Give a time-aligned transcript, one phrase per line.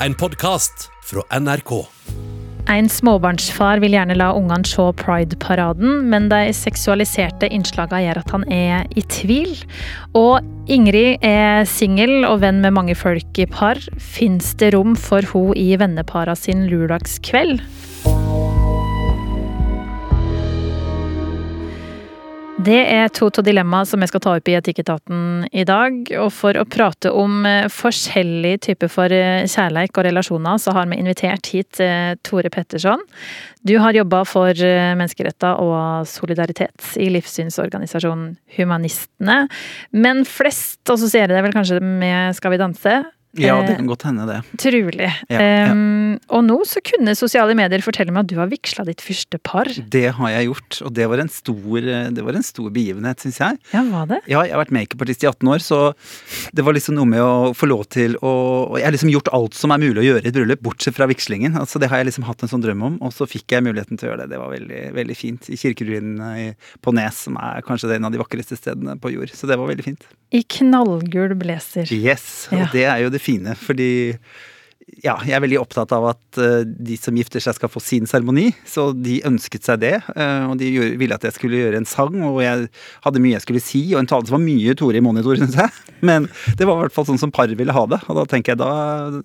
[0.00, 1.72] en podkast fra NRK.
[2.68, 8.46] En småbarnsfar vil gjerne la ungene se Pride-paraden, men de seksualiserte innslagene gjør at han
[8.52, 9.54] er i tvil.
[10.18, 13.78] Og Ingrid er singel og venn med mange folk i par.
[14.02, 17.62] Fins det rom for hun i vennepara sin lørdagskveld?
[22.66, 25.98] Det er to av dilemmaene som jeg skal ta opp i Etikketaten i dag.
[26.18, 30.88] Og for å prate om eh, forskjellige typer for eh, kjærleik og relasjoner, så har
[30.90, 33.04] vi invitert hit eh, Tore Petterson.
[33.66, 39.40] Du har jobba for menneskeretter og solidaritet i livssynsorganisasjonen Humanistene.
[39.90, 43.00] Men flest assosierer det vel kanskje med Skal vi danse?
[43.42, 44.38] Ja, det kan godt hende, det.
[44.62, 45.10] Trulig.
[45.28, 45.72] Ja, ja.
[45.72, 49.40] Um, og nå så kunne sosiale medier fortelle meg at du har vigsla ditt første
[49.44, 49.68] par.
[49.68, 53.40] Det har jeg gjort, og det var en stor, det var en stor begivenhet, syns
[53.42, 53.58] jeg.
[53.74, 54.22] Ja, var det?
[54.30, 55.80] Ja, jeg har vært makeupartist i 18 år, så
[56.56, 59.30] det var liksom noe med å få lov til å og Jeg har liksom gjort
[59.36, 61.56] alt som er mulig å gjøre i et bryllup, bortsett fra vigslingen.
[61.58, 63.98] Altså, det har jeg liksom hatt en sånn drøm om, og så fikk jeg muligheten
[63.98, 64.30] til å gjøre det.
[64.34, 65.48] Det var veldig, veldig fint.
[65.52, 69.32] I kirkeruinene på Nes, som er kanskje en av de vakreste stedene på jord.
[69.34, 70.06] Så det var veldig fint.
[70.34, 71.86] I knallgul blazer.
[71.94, 72.68] Yes, og Ja.
[72.72, 74.14] det er jo det fine, fordi
[75.04, 78.06] ja, jeg er veldig opptatt av at eh, de som gifter seg skal få sin
[78.08, 79.94] seremoni, så de ønsket seg det.
[80.16, 82.68] eh, og de ville at jeg skulle gjøre en sang, og jeg
[83.04, 85.58] hadde mye jeg skulle si, og en tale som var mye Tore i monitor, syns
[85.60, 85.70] jeg.
[86.06, 88.54] Men det var i hvert fall sånn som par ville ha det, og da tenker
[88.54, 88.70] jeg da,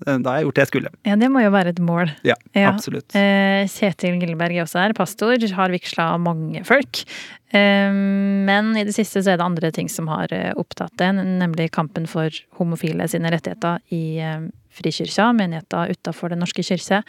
[0.08, 0.94] da har jeg gjort det jeg skulle.
[1.08, 2.12] Ja, det må jo være et mål.
[2.28, 2.70] Ja, Ja.
[2.74, 3.16] absolutt.
[3.16, 7.04] Eh, Kjetil Gilleberg er også her, pastor, har vigsla mange folk.
[7.52, 11.10] Eh, men i det siste så er det andre ting som har eh, opptatt det,
[11.20, 17.02] nemlig kampen for homofile sine rettigheter i eh, Frikirka, menigheta utafor Den norske kirke.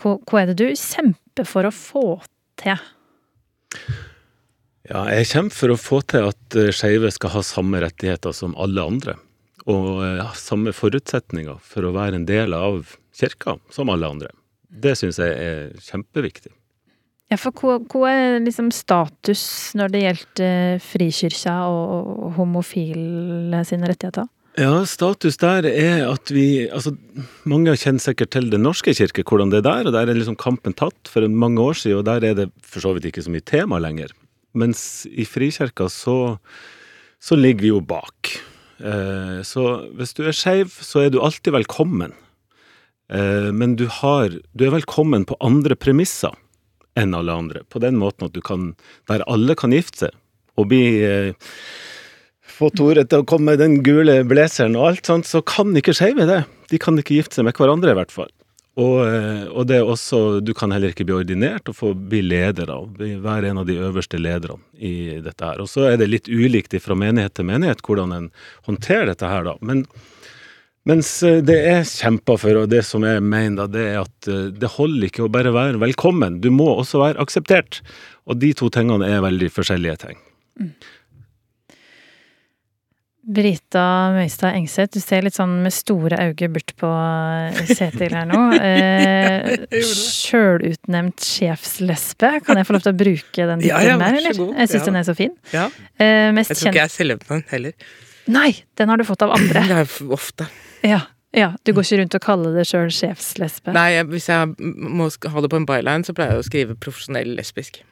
[0.00, 2.06] Hva, hva er det du kjemper for å få
[2.60, 2.78] til?
[4.90, 8.56] Ja, jeg kjemper for å få til at eh, skeive skal ha samme rettigheter som
[8.60, 9.16] alle andre.
[9.70, 14.32] Og ja, samme forutsetninger for å være en del av kirka som alle andre.
[14.66, 16.50] Det syns jeg er kjempeviktig.
[17.30, 23.88] Ja, for hva, hva er liksom status når det gjelder eh, Frikirka og homofile sine
[23.88, 24.26] rettigheter?
[24.60, 26.92] Ja, status der er at vi Altså,
[27.48, 30.36] mange kjenner sikkert til Den norske kirke, hvordan det er der, og der er liksom
[30.36, 33.32] kampen tatt for mange år siden, og der er det for så vidt ikke så
[33.32, 34.12] mye tema lenger.
[34.52, 36.36] Mens i Frikirka så,
[37.16, 38.34] så ligger vi jo bak.
[38.76, 42.12] Eh, så hvis du er skeiv, så er du alltid velkommen.
[43.08, 46.36] Eh, men du har Du er velkommen på andre premisser
[46.92, 47.64] enn alle andre.
[47.72, 48.74] På den måten at du kan
[49.08, 50.18] Der alle kan gifte seg
[50.60, 51.32] og bli eh,
[52.52, 55.94] få Tore til å komme med den gule blazeren og alt sånt, så kan ikke
[55.96, 56.42] skeive det.
[56.70, 58.30] De kan ikke gifte seg med hverandre, i hvert fall.
[58.80, 62.22] Og, eh, og det er også, du kan heller ikke bli ordinert og få bli
[62.24, 65.60] leder av, hver en av de øverste lederne i dette her.
[65.60, 68.30] Og så er det litt ulikt fra menighet til menighet hvordan en
[68.68, 69.58] håndterer dette her, da.
[69.60, 69.84] Men
[70.88, 74.48] mens eh, det er kjempa for, og det som jeg mener, det er at eh,
[74.56, 77.82] det holder ikke å bare være velkommen, du må også være akseptert.
[78.24, 80.18] Og de to tingene er veldig forskjellige ting.
[83.22, 86.88] Brita Møystad Engseth, du ser litt sånn med store øyne bort på
[87.70, 88.40] Setil her nå.
[88.58, 92.32] Eh, Sjølutnevnt sjefslesbe.
[92.42, 94.38] Kan jeg få lov til å bruke den Ja, ja, tittelen der, eller?
[94.40, 94.56] god.
[94.58, 94.84] Jeg syns Ja.
[94.90, 95.36] den er så fin.
[95.54, 95.68] Ja.
[96.02, 97.72] Eh, mest Jeg tror ikke jeg er den heller.
[98.26, 99.62] Nei, den har du fått av andre.
[99.70, 100.48] Det er ofte.
[100.82, 101.00] Ja,
[101.32, 101.52] ja.
[101.62, 103.72] Du går ikke rundt og kaller det sjøl sjefslesbe.
[103.72, 106.74] Nei, jeg, hvis jeg må ha det på en byline, så pleier jeg å skrive
[106.74, 107.84] profesjonell lesbisk.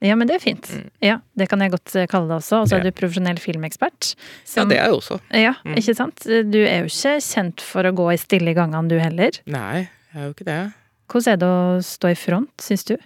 [0.00, 0.66] Ja, men det er fint.
[1.04, 2.62] Ja, Det kan jeg godt eh, kalle det også.
[2.62, 2.88] Og så er Mm.
[2.88, 4.14] Du profesjonell filmekspert.
[4.56, 5.20] Ja, det er jeg også.
[5.36, 5.74] Ja, Mm.
[5.76, 6.24] ikke sant?
[6.24, 9.30] Du er jo ikke kjent for å gå i stille gangene, du heller.
[9.46, 10.72] Nei, jeg er jo ikke det.
[11.10, 12.96] Hvordan er det å stå i front, syns du?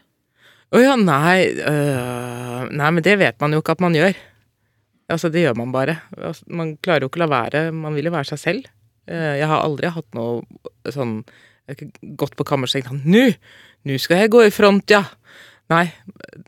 [0.74, 4.14] Å ja, nei øh, Nei, men det vet man jo ikke at man gjør.
[5.10, 5.98] Altså, det gjør man bare.
[6.16, 7.72] Altså, man klarer jo ikke å la være.
[7.74, 8.70] Man vil jo være seg selv.
[9.06, 10.42] Eh, Jeg har aldri hatt noe
[10.88, 11.24] sånn
[11.68, 13.34] Jeg har ikke gått på kammerset og tenkt Nå!
[13.84, 15.02] Nå skal jeg gå i front, ja!
[15.72, 15.86] Nei.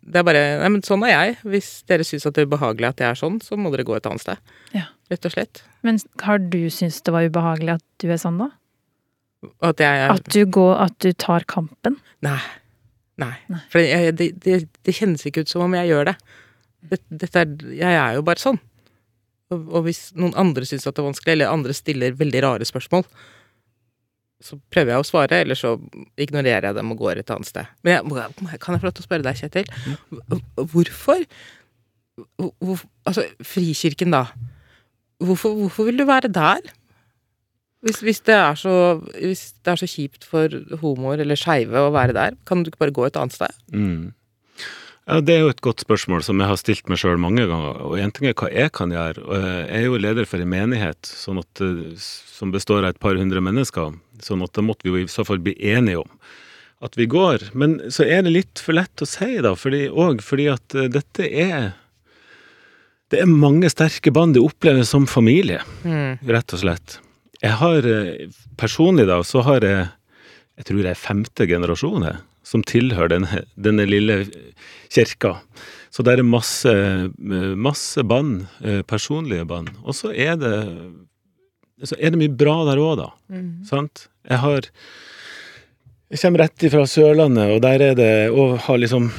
[0.04, 1.38] Det er bare Nei, men sånn er jeg.
[1.54, 4.08] Hvis dere syns det er ubehagelig at jeg er sånn, så må dere gå et
[4.08, 4.54] annet sted.
[4.76, 4.90] Ja.
[5.12, 5.62] Rett og slett.
[5.86, 8.50] Men har du syntes det var ubehagelig at du er sånn, da?
[9.64, 11.98] At jeg er At du går At du tar kampen?
[12.24, 12.40] Nei.
[13.20, 13.34] Nei.
[13.52, 13.60] Nei.
[13.72, 16.16] For jeg, det, det, det kjennes ikke ut som om jeg gjør det.
[16.90, 18.60] det dette er, jeg er jo bare sånn.
[19.54, 22.68] Og, og hvis noen andre syns at det er vanskelig, eller andre stiller veldig rare
[22.68, 23.06] spørsmål,
[24.42, 25.74] så prøver jeg å svare, eller så
[26.20, 27.70] ignorerer jeg dem og går et annet sted.
[27.86, 29.70] Men jeg, kan jeg få lov til å spørre deg, Kjetil?
[30.74, 31.24] Hvorfor
[32.36, 34.26] hvor, Altså, Frikirken, da.
[35.24, 36.68] Hvorfor, hvorfor vil du være der?
[37.84, 42.16] Hvis, hvis, det så, hvis det er så kjipt for homoer eller skeive å være
[42.16, 43.60] der, kan du ikke bare gå et annet sted?
[43.72, 44.12] Mm.
[45.06, 47.78] Ja, Det er jo et godt spørsmål som jeg har stilt meg sjøl mange ganger.
[47.86, 49.22] Og en ting er hva jeg kan gjøre.
[49.22, 52.98] og Jeg er jo leder for en menighet sånn at, eh, som består av et
[53.00, 53.94] par hundre mennesker.
[54.20, 56.10] Sånn at da måtte vi jo i så fall bli enige om
[56.82, 57.54] at vi går.
[57.54, 60.88] Men så er det litt for lett å si, da, fordi, og fordi at eh,
[60.88, 61.74] dette er
[63.08, 66.18] Det er mange sterke band det oppleves som familie, Mm.
[66.26, 66.98] rett og slett.
[67.40, 68.26] Jeg har eh,
[68.58, 69.88] personlig, da, så har jeg
[70.58, 72.16] Jeg tror jeg er femte generasjon jeg,
[72.46, 74.20] som tilhører denne, denne lille
[74.92, 75.36] kirka.
[75.90, 76.72] Så det er masse,
[77.18, 79.72] masse band, eh, personlige band.
[79.82, 80.56] Og så er det
[81.84, 83.10] så er det mye bra der òg, da.
[83.32, 83.64] Mm.
[83.68, 84.06] Sant?
[84.24, 84.68] Jeg har
[86.08, 89.10] Jeg kommer rett ifra Sørlandet, og der er det Og har liksom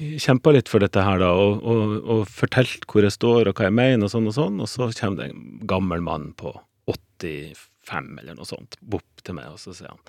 [0.00, 3.66] kjempa litt for dette her, da, og, og, og fortalt hvor jeg står og hva
[3.66, 6.54] jeg mener, og sånn og sånn, og så kommer det en gammel mann på
[6.88, 10.00] 85 eller noe sånt bort til meg, og så sier han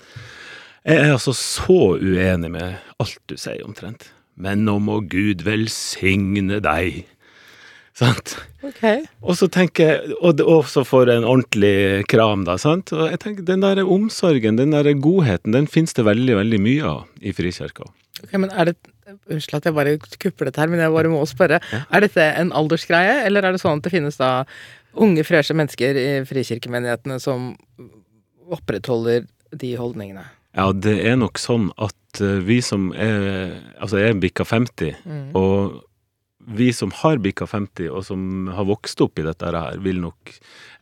[0.81, 4.09] Jeg er altså så uenig med alt du sier, omtrent.
[4.41, 7.03] Men nå må Gud velsigne deg.
[7.97, 8.33] Sant?
[8.65, 8.81] Ok.
[9.21, 10.41] Og så tenker jeg, og,
[10.71, 12.55] så får jeg en ordentlig kram, da.
[12.61, 12.93] sant?
[12.95, 16.87] Og jeg tenker, Den der omsorgen, den der godheten, den finnes det veldig veldig mye
[16.95, 17.85] av i Frikirka.
[18.23, 18.79] Ok, men er det
[19.27, 21.57] Unnskyld at jeg bare kupper dette her, men jeg bare må spørre.
[21.91, 24.45] Er dette en aldersgreie, eller er det sånn at det finnes da
[24.95, 27.49] unge, freshe mennesker i frikirkemenighetene som
[28.55, 30.23] opprettholder de holdningene?
[30.57, 34.95] Ja, det er nok sånn at eh, vi som er Altså, jeg er bikka 50,
[35.05, 35.31] Mm.
[35.35, 35.81] og
[36.51, 40.31] vi som har bikka 50, og som har vokst opp i dette her, vil nok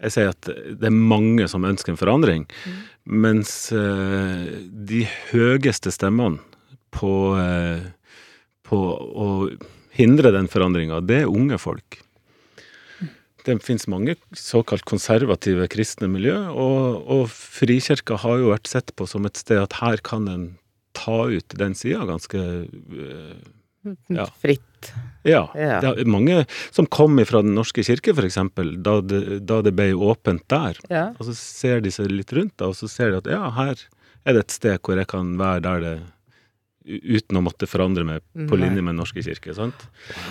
[0.01, 2.45] Jeg sier at det er mange som ønsker en forandring,
[3.05, 6.39] mens eh, de høyeste stemmene
[6.95, 7.83] på, eh,
[8.63, 9.27] på å
[9.99, 11.99] hindre den forandringa, det er unge folk.
[13.49, 19.07] Det finnes mange såkalt konservative kristne miljø, og, og Frikirka har jo vært sett på
[19.09, 20.43] som et sted at her kan en
[20.97, 23.39] ta ut den sida ganske eh,
[24.11, 24.25] Ja.
[24.41, 24.89] Fritt.
[25.23, 25.45] Ja.
[25.55, 25.77] Ja.
[25.81, 26.41] Det er mange
[26.75, 28.35] som kom fra Den norske kirke, f.eks.,
[28.83, 30.75] da, det- da det ble åpent der.
[30.91, 31.05] Ja.
[31.17, 33.75] Og så ser de seg litt rundt, da, og så ser de at ja, her
[34.27, 35.97] er det et sted hvor jeg kan være der det
[36.89, 39.53] Uten å måtte forandre meg på linje med Den norske kirke.
[39.53, 39.75] sant?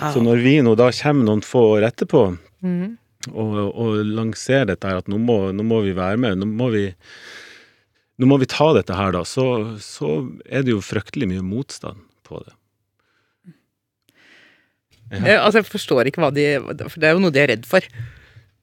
[0.01, 0.09] Wow.
[0.11, 2.23] Så når vi nå da kommer noen få år etterpå
[2.61, 2.97] Mhm.
[3.27, 6.69] Og, og lansere dette her, at nå må, nå må vi være med, nå må
[6.75, 6.85] vi
[8.19, 9.45] nå må vi ta dette her, da, så,
[9.79, 10.09] så
[10.51, 12.55] er det jo fryktelig mye motstand på det.
[15.11, 16.43] Eh, Altså, jeg forstår ikke hva de
[16.85, 17.85] For det er jo noe de er redd for.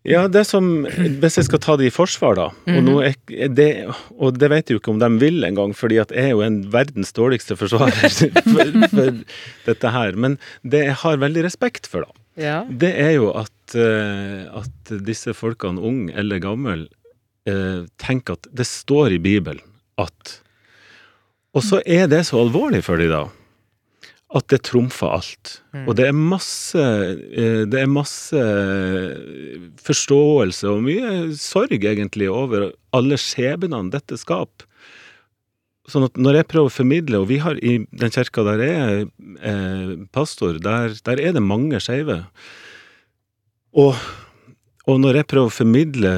[0.07, 2.45] Ja, det som Hvis jeg skal ta det i forsvar, da,
[2.77, 3.71] og, er, er det,
[4.15, 6.45] og det vet jeg jo ikke om de vil engang, fordi at jeg er jo
[6.47, 8.15] en verdens dårligste forsvarer
[8.53, 9.19] for, for
[9.67, 12.61] dette her, men det jeg har veldig respekt for, da, Ja.
[12.71, 16.87] det er jo at, at disse folkene, ung eller gammel,
[17.49, 19.65] eh, tenker at det står i Bibelen
[19.99, 20.41] at
[21.57, 23.23] Og så er det så alvorlig for dem, da,
[24.37, 25.53] at det trumfer alt.
[25.87, 28.43] Og det er masse eh, Det er masse
[29.81, 34.69] forståelse og mye sorg, egentlig, over alle skjebnene dette skaper.
[35.87, 38.77] Sånn at når jeg prøver å formidle, og vi har i den kirka der jeg
[38.77, 39.03] er
[39.39, 42.25] eh, pastor, der, der er det mange skeive.
[43.77, 43.95] Og,
[44.89, 46.15] og når jeg prøver å formidle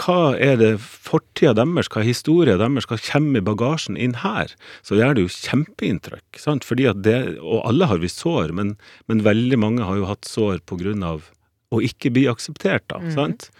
[0.00, 4.54] hva er det fortida deres, hva er historia deres, hva kommer i bagasjen inn her,
[4.80, 6.40] så gjør det jo kjempeinntrykk.
[6.40, 6.64] Sant?
[6.64, 8.74] Fordi at det, og alle har vi sår, men,
[9.12, 11.28] men veldig mange har jo hatt sår på grunn av
[11.72, 13.02] å ikke bli akseptert, da.
[13.12, 13.50] Sant?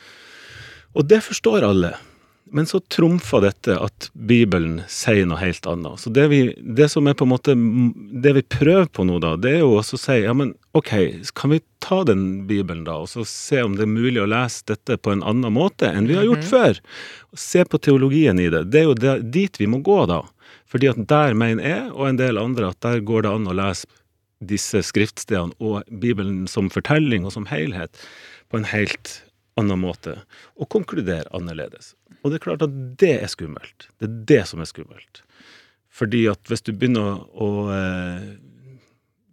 [0.97, 1.95] Og det forstår alle.
[2.53, 6.03] Men så trumfer dette at Bibelen sier noe helt annet.
[6.03, 7.55] Så det, vi, det som er på en måte
[8.23, 10.93] Det vi prøver på nå, da, det er jo også å si ja, men ok,
[11.39, 14.69] kan vi ta den Bibelen, da, og så se om det er mulig å lese
[14.69, 16.83] dette på en annen måte enn vi har gjort før?
[17.41, 18.67] Se på teologien i det.
[18.69, 20.21] Det er jo det, dit vi må gå, da.
[20.69, 23.57] Fordi at der mener jeg, og en del andre, at der går det an å
[23.57, 23.89] lese
[24.45, 27.97] disse skriftstedene og Bibelen som fortelling og som helhet
[28.51, 29.21] på en helt
[29.61, 30.17] annen måte,
[30.57, 31.93] og konkludere annerledes.
[32.23, 33.89] Og det er klart at det er skummelt.
[34.01, 35.23] Det er det som er skummelt.
[35.93, 37.51] Fordi at hvis du begynner å å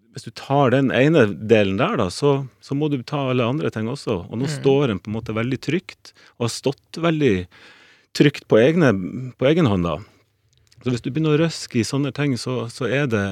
[0.10, 3.70] Hvis du tar den ene delen der, da, så, så må du ta alle andre
[3.72, 4.26] ting også.
[4.28, 7.46] Og nå står en på en måte veldig trygt, og har stått veldig
[8.18, 8.90] trygt på, egne,
[9.38, 10.00] på egen hånd, da.
[10.80, 13.24] Så hvis du begynner å røske i sånne ting, så, så er det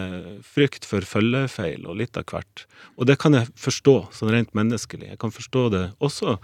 [0.43, 2.65] frykt for følgefeil og litt av hvert.
[2.99, 5.13] Og det kan jeg forstå, sånn rent menneskelig.
[5.13, 6.35] Jeg kan forstå det også,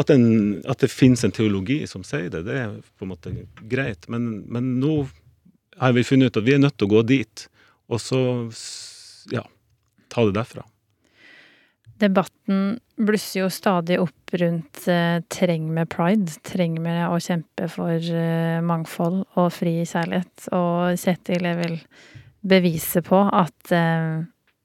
[0.00, 0.24] at, en,
[0.64, 2.46] at det finnes en teologi som sier det.
[2.48, 3.34] Det er på en måte
[3.68, 4.08] greit.
[4.12, 5.02] Men, men nå
[5.80, 7.46] har vi funnet ut at vi er nødt til å gå dit,
[7.92, 8.20] og så
[9.34, 9.44] ja,
[10.08, 10.64] ta det derfra.
[12.00, 16.32] Debatten blusser jo stadig opp rundt eh, treng med pride.
[16.46, 20.48] Treng med å kjempe for eh, mangfold og fri kjærlighet.
[20.56, 21.76] Og Kjetil, jeg vil
[22.40, 24.22] bevise på at eh,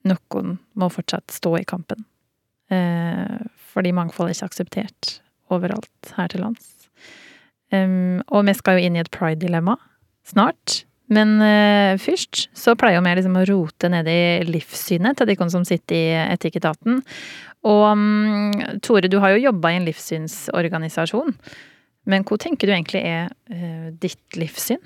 [0.07, 2.07] noen må fortsatt stå i kampen.
[2.71, 3.35] Eh,
[3.73, 5.17] fordi mangfold er ikke akseptert
[5.51, 6.71] overalt her til lands.
[7.75, 9.73] Og vi skal jo inn i et pride-dilemma
[10.29, 10.85] snart.
[11.13, 15.65] Men uh, først så pleier vi liksom å rote ned i livssynet til de som
[15.67, 17.03] sitter i Etikketaten.
[17.65, 18.51] Og um,
[18.85, 21.33] Tore, du har jo jobba i en livssynsorganisasjon.
[22.09, 24.81] Men hva tenker du egentlig er uh, ditt livssyn?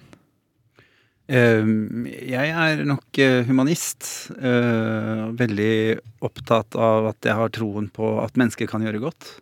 [1.30, 4.32] Uh, jeg er nok uh, humanist.
[4.40, 9.38] veldig opptatt av at jeg har troen på at mennesker kan gjøre godt.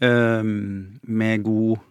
[0.00, 1.89] med god Eh,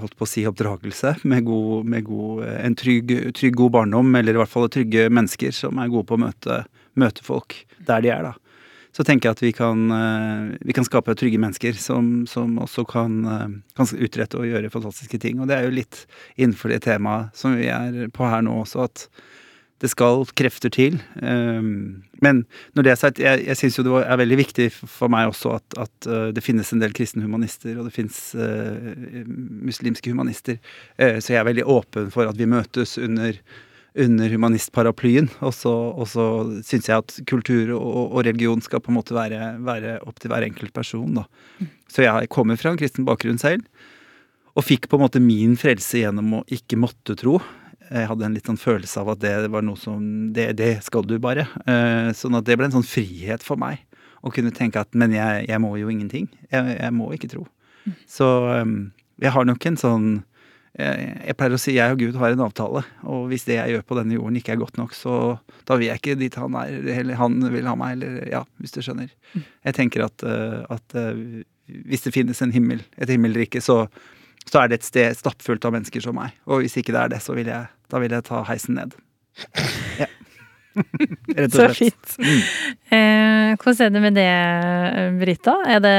[0.00, 4.10] holdt på å si oppdragelse, med, god, med god, eh, en trygg, trygg, god barndom,
[4.18, 6.64] eller i hvert fall trygge mennesker som er gode på å møte,
[6.98, 8.34] møte folk der de er, da.
[8.96, 12.86] Så tenker jeg at vi kan, eh, vi kan skape trygge mennesker som, som også
[12.88, 13.18] kan,
[13.76, 15.40] kan, utrette og gjøre fantastiske ting.
[15.40, 16.04] Og det er jo litt
[16.38, 19.08] innenfor det temaet som vi er på her nå også, at
[19.82, 20.96] det skal krefter til.
[21.20, 22.44] Ehm, men
[22.76, 25.56] når det er sagt, jeg, jeg syns jo det er veldig viktig for meg også
[25.58, 29.26] at, at eh, det finnes en del kristne humanister, og det finnes uh,
[29.68, 30.56] muslimske humanister.
[30.96, 33.36] Uh, så jeg er veldig åpen for at vi møtes under,
[34.06, 35.28] under humanistparaplyen.
[35.44, 36.24] Og så, og så
[36.64, 40.32] syns jeg at kultur og, og, religion skal på en måte være, være opp til
[40.32, 41.28] hver enkelt person, da.
[41.92, 43.68] Så jeg kommer fra en kristen bakgrunn selv.
[44.56, 47.36] Og fikk på en måte min frelse gjennom å ikke måtte tro.
[47.90, 50.00] Jeg hadde en litt sånn følelse av at det var noe som
[50.34, 51.46] Det, det skal du bare.
[51.70, 53.82] Eh, sånn at det ble en sånn frihet for meg.
[54.26, 56.26] Å kunne tenke at men jeg, jeg må jo ingenting.
[56.50, 57.44] Jeg, jeg, må ikke tro.
[58.10, 58.78] Så ehm,
[59.22, 60.08] jeg har nok en sånn
[60.76, 63.76] jeg, jeg pleier å si jeg og Gud har en avtale, og hvis det jeg
[63.76, 65.14] gjør på denne jorden ikke er godt nok, så
[65.68, 68.76] da vil jeg ikke dit han er, eller han vil ha meg, eller ja, hvis
[68.76, 69.08] du skjønner.
[69.38, 71.40] Jeg tenker at, eh, at eh,
[71.88, 73.84] hvis det finnes en himmel, et himmelrike, så,
[74.44, 76.36] så er det et sted stappfullt av mennesker som meg.
[76.44, 78.96] Og hvis ikke det er det, så vil jeg, da vil jeg ta heisen ned.
[80.00, 80.10] Ja.
[81.36, 81.72] Rett og slett.
[81.72, 82.16] Så fint.
[82.20, 82.40] Mm.
[82.92, 85.54] Eh, hvordan er det med det, Brita?
[85.64, 85.92] Er det,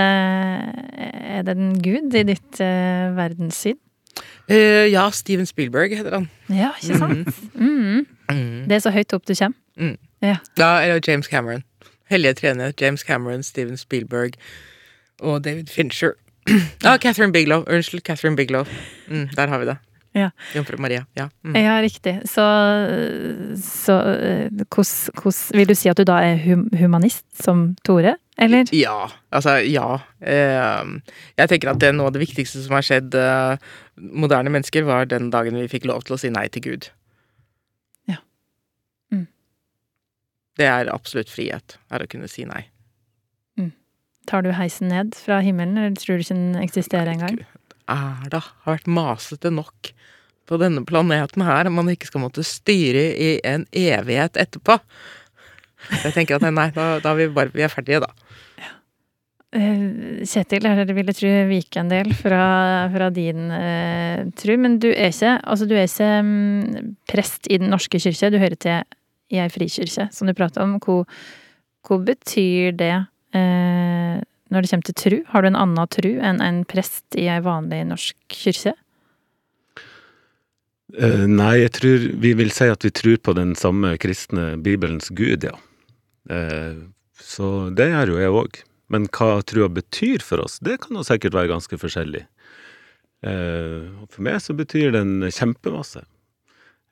[1.38, 3.80] er det en gud i ditt eh, verdenssyn?
[4.52, 6.30] Uh, ja, Steven Spielberg heter han.
[6.50, 7.42] Ja, ikke sant?
[7.54, 8.06] Mm.
[8.32, 8.68] Mm.
[8.70, 9.58] Det er så høyt opp du kommer.
[9.76, 9.98] Mm.
[10.22, 10.38] Ja.
[10.58, 11.64] ja, eller James Cameron.
[12.10, 12.72] Hellige trener.
[12.82, 14.38] James Cameron, Steven Spielberg
[15.20, 16.16] og David Fincher.
[16.84, 17.66] Ja, Catherine Biglow.
[17.68, 18.66] Unnskyld, Catherine Biglow.
[19.08, 19.78] Mm, der har vi det.
[20.18, 20.30] Ja.
[20.56, 21.06] Jomfru Maria.
[21.18, 21.56] Ja, mm.
[21.62, 22.16] ja riktig.
[22.30, 22.44] Så,
[23.62, 23.98] så
[24.74, 26.40] hvordan Vil du si at du da er
[26.78, 28.70] humanist som Tore, eller?
[28.76, 29.10] Ja.
[29.34, 30.00] Altså, ja.
[30.22, 31.02] Ehm,
[31.38, 35.10] jeg tenker at det noe av det viktigste som har skjedd eh, moderne mennesker, var
[35.10, 36.90] den dagen vi fikk lov til å si nei til Gud.
[38.10, 38.22] Ja.
[39.14, 39.28] Mm.
[40.58, 42.66] Det er absolutt frihet, er å kunne si nei.
[44.28, 47.40] Tar du heisen ned fra himmelen, eller tror du ikke den eksisterer engang?
[47.88, 48.42] Er da?
[48.66, 49.92] Har vært masete nok
[50.48, 54.78] på denne planeten her man ikke skal måtte styre i en evighet etterpå.
[55.92, 58.12] Jeg tenker at nei, da, da er vi bare vi er ferdige, da.
[59.56, 62.42] Uh, Kjetil, her ville tru vike en del fra,
[62.92, 67.60] fra din eh, tru, men du er ikke, altså, du er ikke um, prest i
[67.62, 68.98] Den norske kirke, du hører til
[69.32, 70.76] i ei frikirke, som du prater om.
[70.84, 71.02] Hva,
[71.88, 72.96] hva betyr det
[73.36, 74.20] Eh,
[74.54, 77.40] når det kommer til tru, har du en annen tru enn en prest i ei
[77.44, 78.74] vanlig norsk kirke?
[80.96, 85.12] Uh, nei, jeg tror vi vil si at vi tror på den samme kristne Bibelens
[85.12, 85.56] Gud, ja.
[86.32, 86.88] Uh,
[87.20, 88.60] så det gjør jo jeg òg.
[88.88, 92.24] Men hva trua betyr for oss, det kan jo sikkert være ganske forskjellig.
[93.26, 96.06] Uh, for meg så betyr den kjempemasse.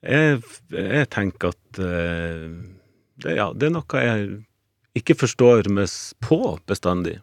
[0.05, 0.41] Jeg,
[0.75, 4.27] jeg tenker at det, ja, det er noe jeg
[4.99, 5.89] ikke forstår meg
[6.21, 6.37] på
[6.69, 7.15] bestandig,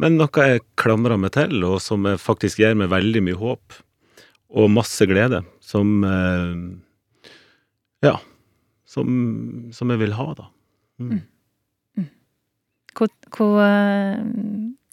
[0.00, 3.80] men noe jeg klamrer meg til, og som faktisk gir meg veldig mye håp
[4.50, 6.56] og masse glede, som eh,
[8.06, 8.18] Ja.
[8.90, 10.48] Som, som jeg vil ha, da.
[10.98, 11.20] Mm.
[12.00, 12.06] Mm.
[12.98, 14.18] Hvor, hvor eh,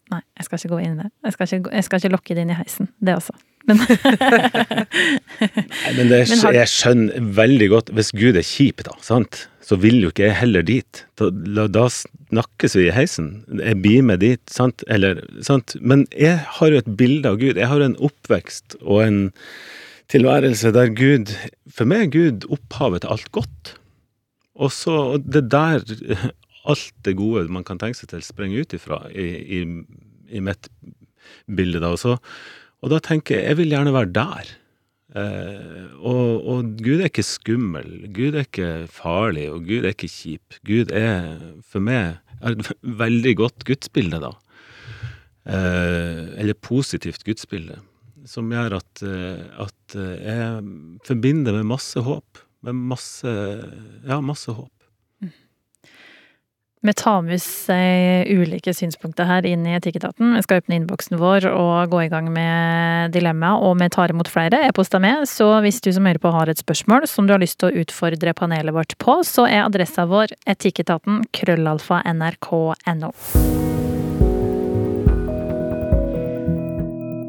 [0.08, 1.10] Nei, jeg skal ikke gå inn i det.
[1.26, 3.34] Jeg skal ikke, jeg skal ikke lokke det inn i heisen, det også.
[3.68, 3.82] Men,
[5.42, 6.22] Nei, men det,
[6.56, 9.42] jeg skjønner veldig godt Hvis Gud er kjip, da, sant?
[9.68, 11.02] Så vil jo ikke jeg heller dit.
[11.20, 11.28] Da,
[11.68, 13.42] da snakkes vi i heisen.
[13.60, 14.84] Jeg blir med dit, sant?
[14.88, 15.74] Eller, sant?
[15.84, 17.60] Men jeg har jo et bilde av Gud.
[17.60, 19.20] Jeg har en oppvekst og en
[20.08, 21.34] tilværelse der Gud
[21.68, 23.74] For meg er Gud opphavet til alt godt.
[24.56, 25.84] Og så det der
[26.68, 29.60] alt det gode man kan tenke seg til, sprenger ut ifra i, i,
[30.32, 30.70] i mitt
[31.44, 31.80] bilde.
[31.80, 32.16] da, også.
[32.82, 34.50] og da tenker jeg jeg vil gjerne være der.
[35.16, 40.10] Eh, og, og, Gud er ikke skummel, Gud er ikke farlig, og Gud er ikke
[40.12, 40.58] kjip.
[40.68, 42.72] Gud er for meg et
[43.02, 44.34] veldig godt gudsbilde, da.
[45.48, 47.80] Eh, eller positivt gudsbilde.
[48.28, 52.44] Som gjør at, eh, at jeg forbinder med masse håp.
[52.66, 53.30] Med masse
[54.04, 54.72] Ja, masse håp.
[56.80, 60.36] Vi tar med oss eh, ulike synspunkter her inn i Etikketaten.
[60.36, 64.30] Vi skal åpne innboksen vår og gå i gang med dilemma, og vi tar imot
[64.30, 65.26] flere e-poster med.
[65.30, 67.82] Så hvis du som hører på har et spørsmål som du har lyst til å
[67.82, 73.67] utfordre panelet vårt på, så er adressa vår etikketaten krøllalfa nrk.no.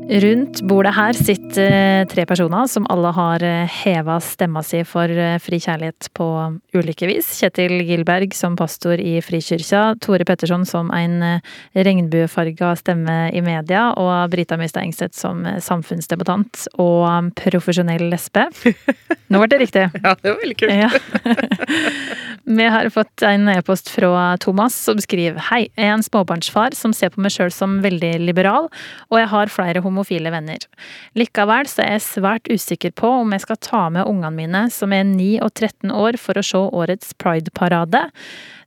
[0.09, 5.05] Rundt bordet her sitter eh, tre personer som alle har eh, heva stemma si for
[5.05, 6.25] eh, fri kjærlighet på
[6.73, 7.27] ulike vis.
[7.37, 11.21] Kjetil Gilberg som pastor i Frikyrkja, Tore Petterson som en
[11.77, 18.47] regnbuefarga stemme i media, og Brita Mystad Engseth som samfunnsdebattant og profesjonell lesbe.
[19.29, 19.85] Nå ble det riktig.
[19.99, 20.73] Ja, det var veldig kult.
[20.73, 20.89] Ja.
[22.49, 26.95] Vi har fått en e-post fra Thomas som skriver Hei, jeg er en småbarnsfar som
[26.97, 28.71] ser på meg sjøl som veldig liberal,
[29.11, 30.63] og jeg har flere homofile venner.
[31.19, 34.93] Likevel så er jeg svært usikker på om jeg skal ta med ungene mine, som
[34.95, 38.07] er 9 og 13 år, for å se årets Pride-parade.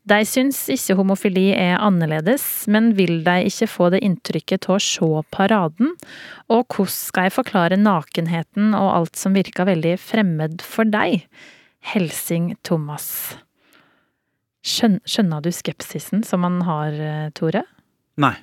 [0.04, 4.82] De syns ikke homofili er annerledes, men vil de ikke få det inntrykket til å
[4.82, 5.94] se paraden?
[6.50, 11.22] Og hvordan skal jeg forklare nakenheten og alt som virker veldig fremmed for deg?
[11.92, 13.36] Helsing Thomas.
[14.62, 17.64] Skjøn, skjønner du skepsisen som man har, eh, Tore?
[18.22, 18.36] Nei.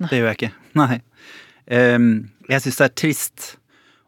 [0.00, 0.54] Det gjør jeg ikke.
[0.80, 1.00] Nei.
[1.70, 3.48] Ehm, jeg syns det er trist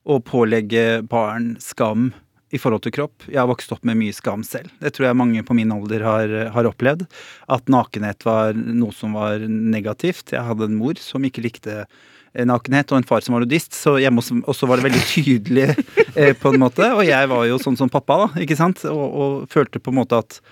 [0.03, 2.11] å pålegge barn skam
[2.53, 3.25] i forhold til kropp.
[3.31, 4.73] Jeg har vokst opp med mye skam selv.
[4.83, 7.07] Det tror jeg mange på min alder har, har opplevd.
[7.53, 10.35] At nakenhet var noe som var negativt.
[10.35, 13.73] Jeg hadde en mor som ikke likte eh, nakenhet, og en far som var nudist,
[13.79, 16.91] så hjemme også var det veldig tydelig eh, på en måte.
[16.99, 20.03] Og jeg var jo sånn som pappa, da, ikke sant, og, og følte på en
[20.03, 20.43] måte at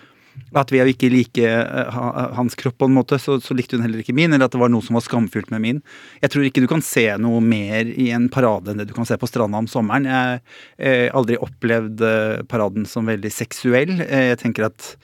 [0.56, 2.00] at ved å ikke like eh,
[2.37, 4.62] hans kropp på en måte, så, så likte hun heller ikke min, eller at det
[4.62, 5.82] var noe som var skamfullt med min.
[6.25, 9.09] Jeg tror ikke du kan se noe mer i en parade enn det du kan
[9.09, 10.09] se på stranda om sommeren.
[10.09, 10.42] Jeg
[10.80, 13.97] har aldri opplevd eh, paraden som veldig seksuell.
[14.06, 14.94] Eh, jeg tenker at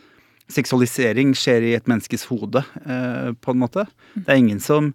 [0.53, 3.87] seksualisering skjer i et menneskes hode, eh, på en måte.
[4.15, 4.95] Det er ingen som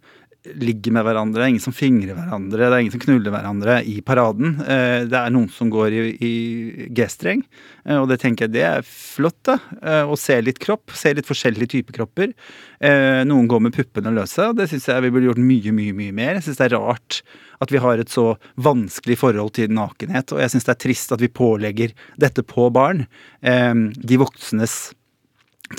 [0.58, 3.76] ligger med hverandre, det er ingen som fingrer hverandre, det er ingen som knuller hverandre
[3.86, 4.56] i paraden.
[4.66, 7.44] Eh, Det er noen som går i, i G-streng,
[7.86, 9.60] eh, og det tenker jeg det er flott, da.
[9.82, 12.34] eh, Å se litt kropp, se litt forskjellige typer kropper.
[12.82, 16.16] Noen går med puppene løse, og det syns jeg vi burde gjort mye, mye, mye
[16.18, 16.40] mer.
[16.40, 17.20] Jeg syns det er rart
[17.62, 21.14] at vi har et så vanskelig forhold til nakenhet, og jeg syns det er trist
[21.14, 23.06] at vi pålegger dette på barn.
[23.46, 24.96] De voksnes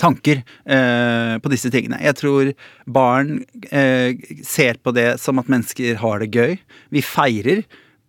[0.01, 2.01] tanker eh, på disse tingene.
[2.03, 2.51] Jeg tror
[2.85, 6.57] barn eh, ser på det som at mennesker har det gøy.
[6.93, 7.63] Vi feirer.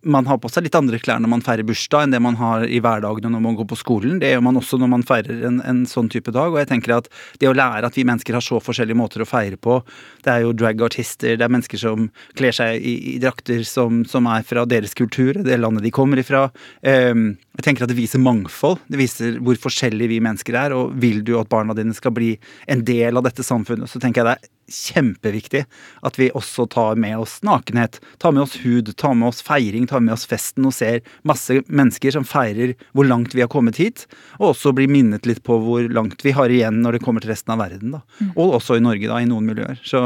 [0.05, 2.65] Man har på seg litt andre klær når man feirer bursdag enn det man har
[2.69, 4.19] i hverdagen når man går på skolen.
[4.21, 6.53] Det gjør man også når man feirer en, en sånn type dag.
[6.53, 7.09] Og jeg tenker at
[7.41, 9.79] det å lære at vi mennesker har så forskjellige måter å feire på
[10.25, 14.29] Det er jo dragartister, det er mennesker som kler seg i, i drakter som, som
[14.29, 16.47] er fra deres kultur, det landet de kommer ifra.
[16.85, 18.81] Ehm, jeg tenker at det viser mangfold.
[18.91, 20.75] Det viser hvor forskjellige vi mennesker er.
[20.75, 22.35] Og vil du at barna dine skal bli
[22.71, 25.63] en del av dette samfunnet, så tenker jeg det er kjempeviktig
[26.05, 27.99] at vi også tar med oss nakenhet.
[28.21, 31.61] Tar med oss hud, tar med oss feiring, tar med oss festen og ser masse
[31.67, 34.07] mennesker som feirer hvor langt vi har kommet hit.
[34.39, 37.33] Og også blir minnet litt på hvor langt vi har igjen når det kommer til
[37.33, 37.97] resten av verden.
[37.97, 38.03] da.
[38.35, 39.79] Og også i Norge, da, i noen miljøer.
[39.85, 40.01] Så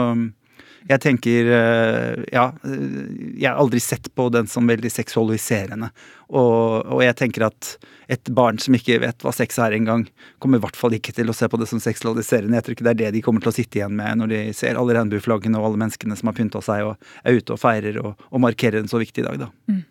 [0.87, 5.91] jeg tenker eh, Ja, jeg har aldri sett på den som veldig seksualiserende.
[6.29, 7.71] Og, og jeg tenker at
[8.09, 10.05] et barn som ikke vet hva sex er engang,
[10.41, 12.55] kommer i hvert fall ikke til å se på det som seksualiserende.
[12.57, 14.41] Jeg tror ikke det er det de kommer til å sitte igjen med når de
[14.57, 17.99] ser alle regnbueflaggene og alle menneskene som har pynta seg og er ute og feirer
[18.03, 19.81] og, og markerer en så viktig dag, da.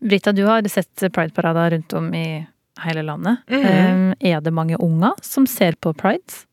[0.00, 2.26] Brita, du har sett Pride-parader rundt om i
[2.84, 3.42] hele landet.
[3.48, 3.64] Mhm.
[4.20, 6.44] Eh, Er det mange unger som ser på Pride?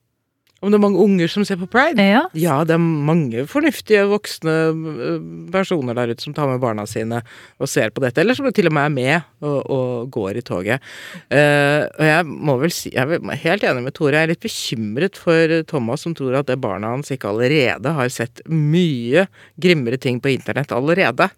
[0.64, 2.04] Om det er mange unger som ser på pride?
[2.08, 2.22] Ja.
[2.40, 7.20] Ja, det er mange fornuftige voksne øh, personer der ute som tar med barna sine
[7.60, 10.46] og ser på dette, eller som til og med er med og, og går i
[10.46, 10.86] toget.
[11.28, 14.44] Uh, og jeg må vel si, jeg er helt enig med Tore, jeg er litt
[14.44, 19.28] bekymret for Thomas som tror at det barna hans ikke allerede har sett mye
[19.62, 21.30] grimmere ting på internett allerede.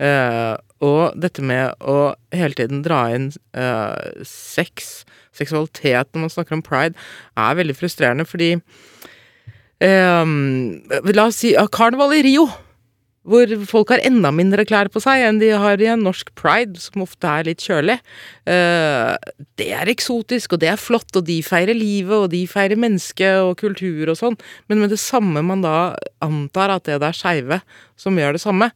[0.00, 5.02] Uh, og dette med å hele tiden dra inn uh, sex,
[5.36, 6.98] seksualitet når man snakker om pride,
[7.38, 8.56] er veldig frustrerende, fordi
[9.84, 10.80] um,
[11.14, 12.48] la oss si karneval i Rio,
[13.30, 16.80] hvor folk har enda mindre klær på seg enn de har i en norsk pride,
[16.80, 17.98] som ofte er litt kjølig.
[18.48, 19.12] Uh,
[19.60, 23.28] det er eksotisk, og det er flott, og de feirer livet, og de feirer menneske
[23.44, 24.38] og kultur og sånn,
[24.72, 27.60] men med det samme man da antar at det er skeive
[28.00, 28.70] som gjør det samme,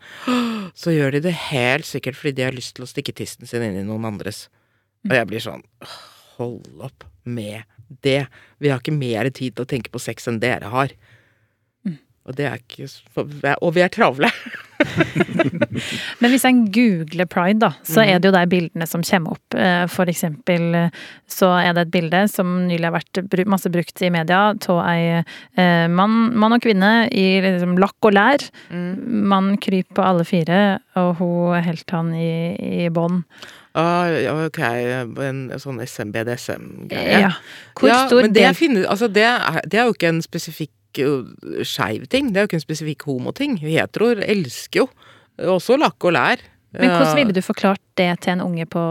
[0.77, 3.65] så gjør de det helt sikkert fordi de har lyst til å stikke tissen sin
[3.65, 4.47] inn i noen andres.
[5.09, 5.65] Og jeg blir sånn
[6.39, 7.63] Hold opp med
[8.05, 8.25] det.
[8.59, 10.95] Vi har ikke mer tid til å tenke på sex enn dere har.
[12.25, 12.87] Og det er ikke
[13.61, 14.31] Og vi er travle.
[16.21, 19.57] Men hvis en googler pride, da, så er det jo de bildene som kommer opp.
[19.57, 24.03] Eh, For eksempel eh, så er det et bilde som nylig har vært masse brukt
[24.03, 28.47] i media av ei eh, mann, mann og kvinne i liksom lakk og lær.
[28.73, 30.63] Mann kryper på alle fire,
[31.01, 32.33] og hun holdt han i,
[32.87, 33.23] i bånd.
[33.75, 34.07] Ah,
[34.47, 34.61] ok,
[35.27, 37.21] en sånn SMBDSM-greie.
[37.25, 37.33] Ja.
[37.75, 40.73] Hvor ja, stor men det, finnes, altså det, er, det er jo ikke en spesifikk
[41.67, 42.31] skeiv ting.
[42.31, 43.57] Det er jo ikke en spesifikk homoting.
[43.59, 44.89] Heteroer elsker jo
[45.57, 46.45] også lakk og lær.
[46.75, 48.83] Men hvordan ville du forklart det til en unge på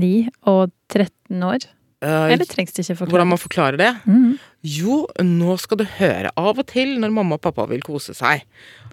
[0.00, 0.12] 9
[0.48, 1.66] og 13 år?
[2.02, 3.12] Eh, Eller trengs det ikke forklare?
[3.14, 3.90] Hvordan man forklarer det?
[4.04, 4.38] Mhm.
[4.62, 6.30] Jo, nå skal du høre.
[6.36, 8.44] Av og til når mamma og pappa vil kose seg,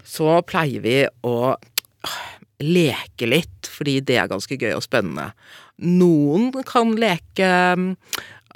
[0.03, 1.55] så pleier vi å
[2.60, 5.32] leke litt, fordi det er ganske gøy og spennende.
[5.80, 7.91] Noen kan leke mm,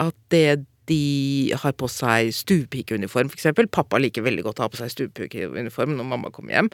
[0.04, 3.48] at det de har på seg stuepikeuniform, f.eks.
[3.72, 6.70] Pappa liker veldig godt å ha på seg stuepikeuniform når mamma kommer hjem.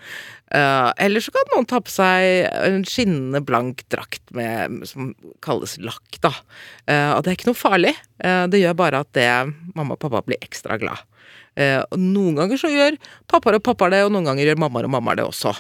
[0.56, 5.14] Eh, eller så kan noen ta på seg en skinnende blank drakt med, som
[5.46, 6.34] kalles lakk, da.
[6.90, 7.94] Eh, og det er ikke noe farlig.
[8.24, 9.30] Eh, det gjør bare at det,
[9.76, 11.06] mamma og pappa blir ekstra glad.
[11.60, 12.96] Og noen ganger så gjør
[13.28, 15.52] pappaer og pappaer det, og noen ganger gjør mammaer og mammaer det også.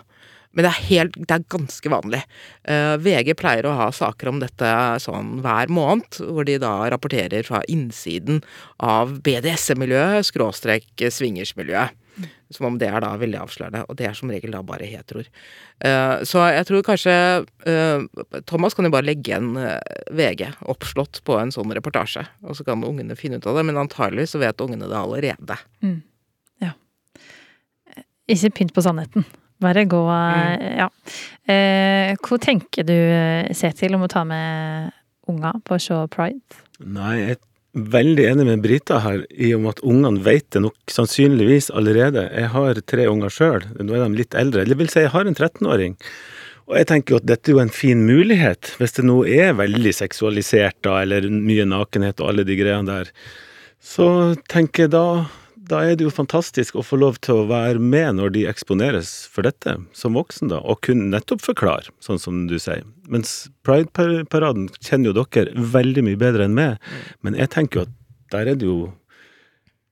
[0.57, 2.23] Men det er, helt, det er ganske vanlig.
[2.65, 4.69] Uh, VG pleier å ha saker om dette
[5.03, 8.41] sånn hver måned, hvor de da rapporterer fra innsiden
[8.81, 11.97] av BDSM-miljøet, skråstrek swingersmiljøet.
[12.51, 15.29] Som om det er da veldig avslørende, og det er som regel da bare heteroer.
[15.79, 17.13] Uh, så jeg tror kanskje
[17.45, 19.77] uh, Thomas kan jo bare legge igjen uh,
[20.17, 23.79] VG oppslått på en sånn reportasje, og så kan ungene finne ut av det, men
[23.79, 25.59] antagelig så vet ungene det allerede.
[26.59, 26.73] Ja.
[28.27, 29.29] Ikke pynt på sannheten.
[29.59, 30.77] Bare gå Mm.
[30.77, 30.89] Ja.
[31.49, 32.95] Eh, hva tenker du,
[33.53, 34.91] Setil, om å ta med
[35.27, 36.63] unger på å se pride?
[36.79, 40.77] Nei, jeg er veldig enig med Brita her i om at ungene vet det nok
[40.89, 42.29] sannsynligvis allerede.
[42.33, 44.63] Jeg har tre unger sjøl, nå er de litt eldre.
[44.63, 45.97] Eller vil si, jeg har en 13-åring.
[46.69, 49.55] Og jeg tenker jo at dette er jo en fin mulighet, hvis det nå er
[49.57, 53.09] veldig seksualisert da, eller mye nakenhet og alle de greiene der.
[53.81, 55.05] Så tenker jeg da
[55.69, 59.11] da er det jo fantastisk å få lov til å være med når de eksponeres
[59.31, 62.85] for dette, som voksen, da, og kunne nettopp forklare, sånn som du sier.
[63.09, 66.79] Mens Pride-paraden kjenner jo dere veldig mye bedre enn meg,
[67.25, 67.95] men jeg tenker jo at
[68.33, 68.79] der er det jo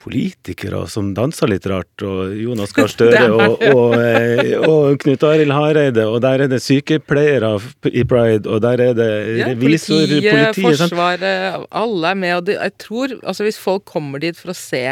[0.07, 5.53] politikere som danser litt rart, og Jonas Gahr Støre og, og, eh, og Knut Arild
[5.55, 7.55] Hareide, og der er det sykepleiere
[7.91, 9.09] i Pride, og der er det
[9.41, 10.83] Ja, revisor, politiet, politiet?
[10.85, 12.35] Forsvaret, alle er med.
[12.37, 14.85] Og de, jeg tror, altså hvis folk kommer dit for å se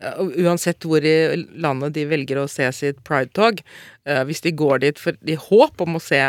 [0.00, 1.16] Uansett hvor i
[1.60, 3.60] landet de velger å se sitt pride-tog,
[4.08, 6.22] eh, hvis de går dit for, i håp om å se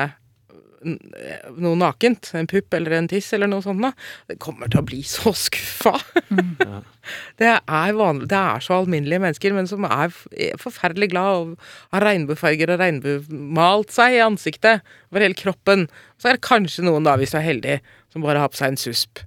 [0.82, 3.92] noe nakent, en pupp eller en tiss eller noe sånt, da,
[4.30, 5.94] det kommer til å bli så skuffa.
[7.40, 11.72] Det er vanlig, det er så alminnelige mennesker, men som er er forferdelig glad og
[11.96, 15.88] har regnbuefarger og regnbuemalt seg i ansiktet over hele kroppen.
[16.22, 17.82] Så er det kanskje noen, da, hvis du er heldig,
[18.14, 19.22] som bare har på seg en susp.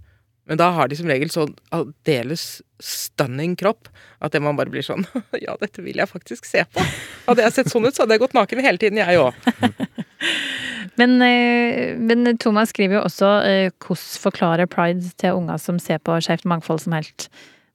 [0.50, 3.88] Men da har de som regel sånn aldeles stunning kropp
[4.24, 5.04] at det man bare blir sånn
[5.44, 6.82] Ja, dette vil jeg faktisk se på.
[7.28, 9.34] Hadde jeg sett sånn ut, så hadde jeg gått naken hele tiden, jeg òg.
[11.00, 15.98] Men, eh, men Thomas skriver jo også eh, hvordan forklare pride til unger som ser
[15.98, 17.26] på Skeivt mangfold som helt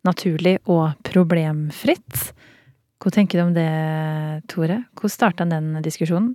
[0.08, 2.30] naturlig og problemfritt.
[3.00, 3.68] Hva tenker du om det,
[4.52, 4.84] Tore?
[4.96, 6.34] Hvordan starta den diskusjonen?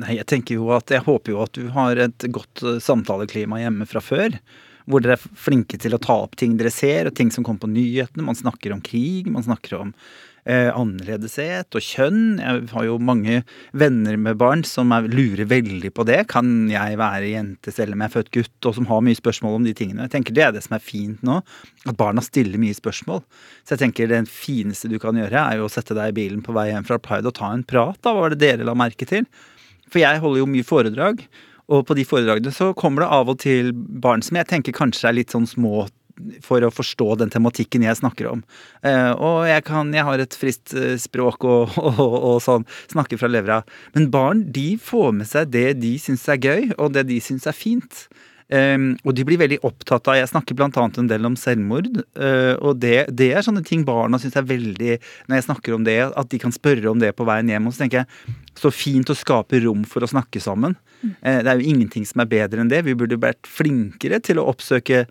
[0.00, 3.60] Nei, jeg tenker jo at jeg håper jo at du har et godt eh, samtaleklima
[3.60, 4.38] hjemme fra før.
[4.86, 7.66] Hvor dere er flinke til å ta opp ting dere ser, og ting som kommer
[7.66, 8.26] på nyhetene.
[8.26, 9.94] Man snakker om krig, man snakker om
[10.44, 12.22] eh, annerledeshet og kjønn.
[12.40, 13.42] Jeg har jo mange
[13.78, 16.22] venner med barn som er, lurer veldig på det.
[16.32, 18.56] Kan jeg være jente selv om jeg er født gutt?
[18.68, 20.08] Og som har mye spørsmål om de tingene.
[20.08, 21.40] Jeg tenker Det er det som er fint nå.
[21.86, 23.22] At barna stiller mye spørsmål.
[23.62, 26.42] Så jeg tenker det fineste du kan gjøre, er jo å sette deg i bilen
[26.44, 27.98] på vei hjem fra Pride og ta en prat.
[28.02, 29.28] da, Hva var det dere la merke til?
[29.92, 31.26] For jeg holder jo mye foredrag.
[31.70, 35.10] Og på de foredragene så kommer det av og til barn som jeg tenker kanskje
[35.10, 35.86] er litt sånn små
[36.44, 38.42] for å forstå den tematikken jeg snakker om.
[38.86, 43.20] Eh, og jeg, kan, jeg har et friskt eh, språk og, og, og sånn, snakker
[43.20, 43.62] fra levra.
[43.96, 47.48] Men barn de får med seg det de syns er gøy, og det de syns
[47.48, 48.06] er fint.
[48.52, 51.88] Um, og de blir veldig opptatt av Jeg snakker annet en del om selvmord.
[52.12, 54.98] Uh, og det, det er sånne ting barna syns er veldig
[55.30, 57.70] Når jeg snakker om det, at de kan spørre om det på veien hjem.
[57.70, 60.76] Og så tenker jeg så fint å skape rom for å snakke sammen.
[61.02, 62.84] Eh, Det er jo ingenting som er bedre enn det.
[62.86, 65.06] Vi burde vært flinkere til å oppsøke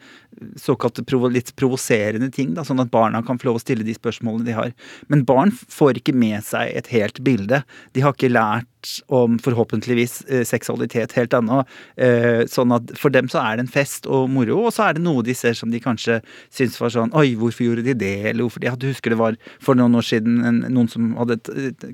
[0.55, 3.93] såkalte provo litt provoserende ting, da, sånn at barna kan få lov å stille de
[3.97, 4.71] spørsmålene de har.
[5.11, 7.63] Men barn får ikke med seg et helt bilde.
[7.93, 8.67] De har ikke lært
[9.13, 11.59] om forhåpentligvis eh, seksualitet helt ennå.
[12.01, 14.97] Eh, sånn at for dem så er det en fest og moro, og så er
[14.97, 18.13] det noe de ser som de kanskje syns var sånn Oi, hvorfor gjorde de det?
[18.31, 21.11] Eller hvorfor de ja, Du husker det var for noen år siden en, noen som
[21.19, 21.37] hadde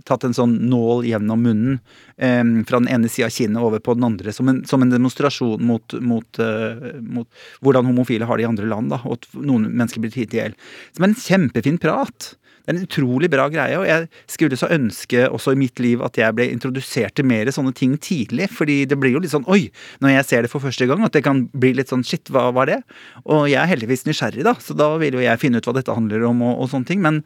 [0.07, 1.77] tatt en sånn nål gjennom munnen
[2.17, 4.93] eh, fra den ene sida av kinnet over på den andre, som en, som en
[4.93, 9.29] demonstrasjon mot, mot, eh, mot hvordan homofile har det i andre land, da, og at
[9.37, 10.57] noen mennesker blir tatt i hjel.
[10.95, 12.33] Som er en kjempefin prat.
[12.67, 16.01] Det er en utrolig bra greie, og jeg skulle så ønske også i mitt liv
[16.03, 19.47] at jeg ble introdusert til mer sånne ting tidlig, fordi det blir jo litt sånn
[19.47, 19.69] oi,
[20.03, 22.49] når jeg ser det for første gang, at det kan bli litt sånn shit, hva
[22.51, 22.81] var det?
[23.23, 25.95] Og jeg er heldigvis nysgjerrig, da, så da vil jo jeg finne ut hva dette
[25.95, 27.21] handler om og, og sånne ting, men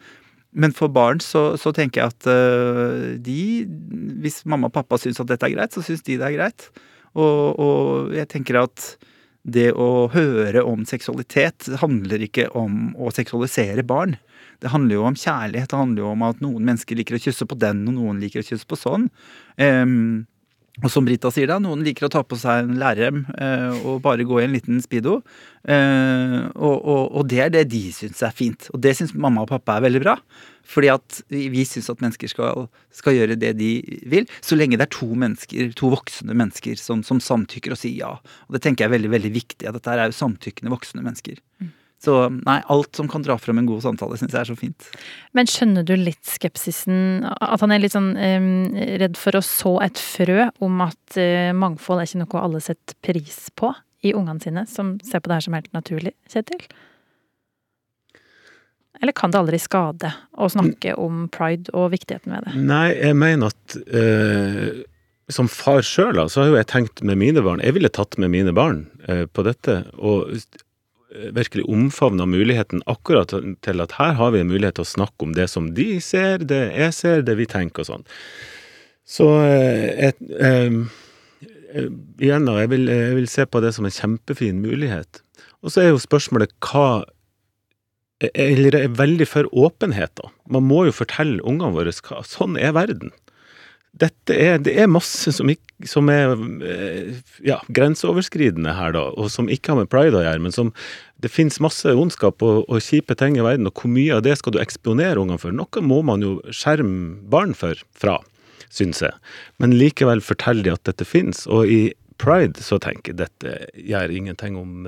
[0.51, 3.63] men for barn så, så tenker jeg at uh, de
[4.21, 6.67] Hvis mamma og pappa syns at dette er greit, så syns de det er greit.
[7.15, 8.91] Og, og jeg tenker at
[9.41, 14.13] det å høre om seksualitet handler ikke om å seksualisere barn.
[14.61, 15.71] Det handler jo om kjærlighet.
[15.71, 18.43] Det handler jo om at noen mennesker liker å kysse på den, og noen liker
[18.43, 19.07] å kysse på sånn.
[19.57, 20.27] Ehm,
[20.81, 24.01] og som Brita sier da, noen liker å ta på seg en lærrem eh, og
[24.05, 25.19] bare gå i en liten speedo.
[25.61, 28.69] Eh, og, og, og det er det de syns er fint.
[28.73, 30.15] Og det syns mamma og pappa er veldig bra.
[30.71, 32.65] Fordi at vi, syns at mennesker skal,
[32.95, 33.71] skal gjøre det de
[34.09, 38.01] vil, så lenge det er to mennesker, to voksne mennesker som, som samtykker og sier
[38.01, 38.15] ja.
[38.47, 39.67] Og det tenker jeg er veldig veldig viktig.
[39.67, 41.41] at Dette er jo samtykkende voksne mennesker.
[42.01, 44.87] Så nei, alt som kan dra frem en god samtale, syns jeg er så fint.
[45.37, 47.27] Men skjønner du litt skepsisen?
[47.29, 48.47] At han er litt sånn um,
[49.03, 52.97] redd for å så et frø om at uh, mangfold er ikke noe alle setter
[53.05, 53.69] pris på
[54.01, 56.65] i ungene sine, som ser på det her som helt naturlig, Kjetil?
[59.01, 62.55] Eller kan det aldri skade å snakke om pride og viktigheten ved det?
[62.69, 64.81] Nei, jeg mener at eh,
[65.33, 68.33] som far sjøl, så har jo jeg tenkt med mine barn Jeg ville tatt med
[68.33, 69.83] mine barn eh, på dette.
[69.97, 70.35] og
[71.35, 73.33] virkelig omfavna muligheten akkurat
[73.65, 76.45] til at her har vi en mulighet til å snakke om det som de ser,
[76.47, 78.05] det jeg ser, det vi tenker og sånn.
[79.11, 80.77] Så eh, et, eh,
[81.73, 81.89] eh,
[82.21, 85.23] igjen da, jeg vil, jeg vil se på det som en kjempefin mulighet.
[85.61, 87.03] Og så er jo spørsmålet hva
[88.37, 90.27] Eller er veldig for åpenhet, da.
[90.45, 93.09] Man må jo fortelle ungene våre hva Sånn er verden.
[93.91, 95.49] Dette er, det er masse som,
[95.83, 96.31] som er
[96.63, 100.71] eh, ja, grenseoverskridende her, da, og som ikke har med pride å gjøre, men som
[101.21, 104.37] det finnes masse ondskap og, og kjipe ting i verden, og hvor mye av det
[104.39, 105.53] skal du eksponere ungene for?
[105.55, 108.17] Noe må man jo skjerme barn for, fra,
[108.71, 109.13] syns jeg.
[109.59, 111.43] Men likevel fortell de at dette finnes.
[111.51, 111.81] Og i
[112.21, 114.87] pride så tenker jeg dette gjør ingenting om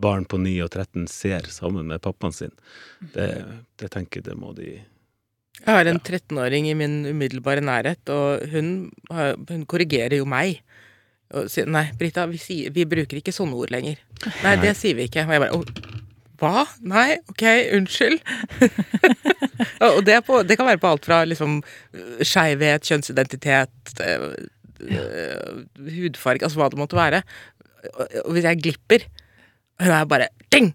[0.00, 2.52] barn på 9 og 13 ser sammen med pappaen sin.
[3.14, 3.32] Det,
[3.80, 4.78] det tenker jeg det må de
[5.60, 10.62] Jeg har en 13-åring i min umiddelbare nærhet, og hun, hun korrigerer jo meg.
[11.36, 14.00] Og sier nei, Brita, vi, sier, vi bruker ikke sånne ord lenger.
[14.42, 15.26] Nei, det sier vi ikke.
[15.28, 15.98] Og jeg bare
[16.40, 16.64] hva?
[16.88, 17.44] Nei, ok,
[17.76, 18.18] unnskyld.
[19.90, 21.60] og det, på, det kan være på alt fra liksom
[22.24, 24.26] skeivhet, kjønnsidentitet, øh,
[24.88, 25.62] øh,
[25.98, 27.22] hudfarge, altså hva det måtte være.
[27.92, 29.04] Og, og hvis jeg glipper,
[29.84, 30.72] hun er bare ding!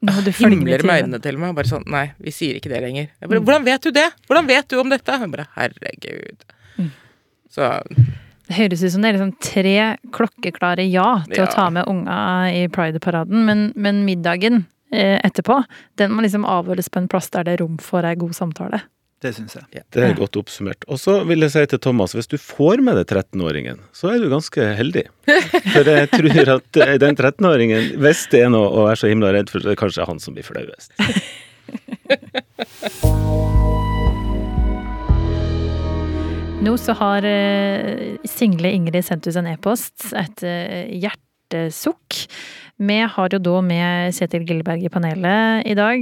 [0.00, 1.52] Himler med øynene til meg.
[1.56, 3.10] Bare sånn, nei, vi sier ikke det lenger.
[3.20, 4.06] Jeg bare, Hvordan vet du det?
[4.28, 5.18] Hvordan vet du om dette?
[5.20, 6.44] Hun bare, herregud.
[6.78, 6.90] Mm.
[7.50, 7.68] Så
[8.48, 9.74] Det høres ut som det er liksom tre
[10.16, 12.16] klokkeklare ja til å ta med unga
[12.54, 15.60] i Pride-paraden, men, men middagen eh, etterpå,
[16.00, 18.82] den må liksom avholdes på en plass der det er rom for ei god samtale.
[19.20, 19.82] Det syns jeg.
[19.92, 20.80] Det er godt oppsummert.
[20.88, 24.22] Og så vil jeg si til Thomas, hvis du får med deg 13-åringen, så er
[24.22, 25.02] du ganske heldig.
[25.74, 29.34] For jeg tror at eh, den 13-åringen, hvis det er noe å være så himla
[29.36, 30.96] redd for, så er det kanskje han som blir flauest.
[36.64, 42.24] Nå så har eh, single Ingrid sendt ut en e-post, et eh, hjertesukk.
[42.80, 46.00] Vi har jo da med Kjetil Gilleberg i panelet i dag.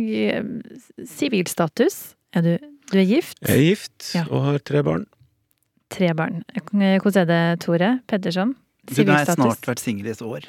[1.18, 2.14] Sivilstatus.
[2.36, 2.58] Er du,
[2.92, 3.38] du er gift?
[3.44, 4.24] Jeg er gift Ja.
[4.30, 5.06] og har tre barn.
[5.92, 6.42] Tre barn.
[6.72, 8.54] Hvordan er det, Tore Pedersen?
[8.88, 10.44] Du, nå har jeg snart vært singel i et år.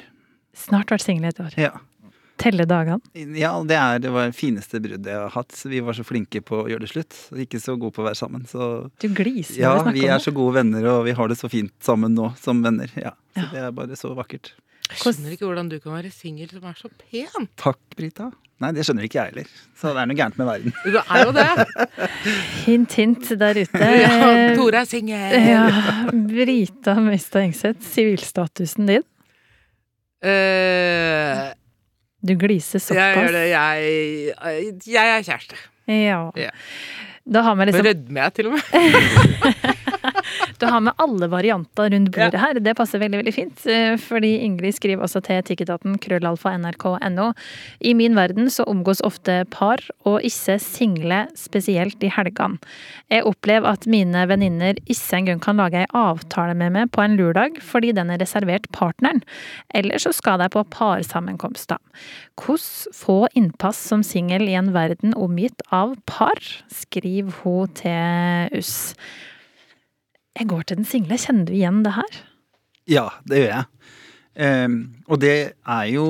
[0.56, 1.54] Snart vært singel i et år.
[1.60, 1.70] Ja.
[2.40, 3.00] Telle dagene.
[3.36, 5.52] Ja, det, er, det var det fineste bruddet jeg har hatt.
[5.68, 7.16] Vi var så flinke på å gjøre det slutt.
[7.36, 8.46] Ikke så gode på å være sammen.
[8.48, 10.00] Så Du gliser ja, når du vi snakker er om det.
[10.00, 12.62] Ja, vi er så gode venner, og vi har det så fint sammen nå som
[12.64, 12.88] venner.
[12.96, 13.50] Ja, så Ja.
[13.52, 14.54] det er bare så vakkert.
[14.90, 17.48] Jeg skjønner ikke hvordan du kan være singel som er så pen.
[17.60, 18.30] Takk, Brita.
[18.60, 19.52] Nei, det skjønner ikke jeg heller.
[19.80, 20.74] Så det er noe gærent med verden.
[20.84, 21.46] Du er jo det.
[22.66, 23.86] Hint, hint der ute.
[24.02, 24.10] Ja,
[24.58, 25.36] Tore er singel.
[25.54, 25.62] Ja,
[26.12, 29.06] Brita Møystad Engseth, sivilstatusen din?
[30.20, 31.54] Uh,
[32.20, 32.98] Du gliser såpass.
[33.00, 33.46] jeg gjør det.
[33.48, 35.56] Jeg, jeg er kjæreste.
[35.88, 36.18] Ja.
[36.36, 36.50] Ja.
[37.30, 38.64] Da har vi liksom rødmer jeg til og med.
[40.60, 42.58] Du har med alle varianter rundt bordet her.
[42.60, 43.62] Det passer veldig veldig fint.
[43.66, 47.30] eh, Fordi Ingrid skriver også til etikketaten krøllalfa nrk.no.
[47.80, 52.60] I min verden så omgås ofte par, og ikke single, spesielt i helgene.
[53.08, 57.16] Jeg opplever at mine venninner ikke engang kan lage ei avtale med meg på en
[57.16, 59.24] lørdag, fordi den er reservert partneren.
[59.74, 61.80] Eller så skal de på parsammenkomster.
[62.36, 66.36] Hvordan få innpass som singel i en verden omgitt av par,
[66.68, 68.94] skriver hun til oss.
[70.38, 71.18] Jeg går til den single.
[71.18, 72.20] Kjenner du igjen det her?
[72.90, 73.64] Ja, det gjør jeg.
[74.40, 74.76] Um,
[75.10, 76.04] og det er jo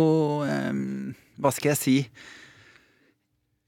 [0.44, 1.94] um, Hva skal jeg si?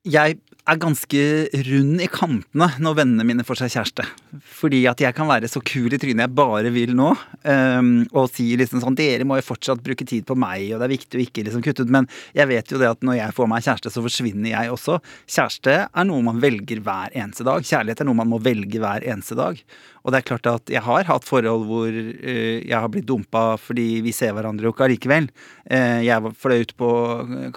[0.05, 1.23] Jeg er ganske
[1.71, 4.07] rund i kantene når vennene mine får seg kjæreste.
[4.33, 7.11] Fordi at jeg kan være så kul i trynet jeg bare vil nå.
[7.45, 10.87] um, og si liksom sånn Dere må jo fortsatt bruke tid på meg, og det
[10.87, 11.92] er viktig å ikke liksom kutte ut.
[11.92, 14.99] Men jeg vet jo det at når jeg får meg kjæreste, så forsvinner jeg også.
[15.27, 17.66] Kjæreste er noe man velger hver eneste dag.
[17.66, 19.61] Kjærlighet er noe man må velge hver eneste dag.
[20.03, 23.45] Og det er klart at jeg har hatt forhold hvor uh, jeg har blitt dumpa
[23.61, 25.29] fordi vi ser hverandre jo ikke allikevel.
[25.68, 26.90] Uh, jeg fløy ut på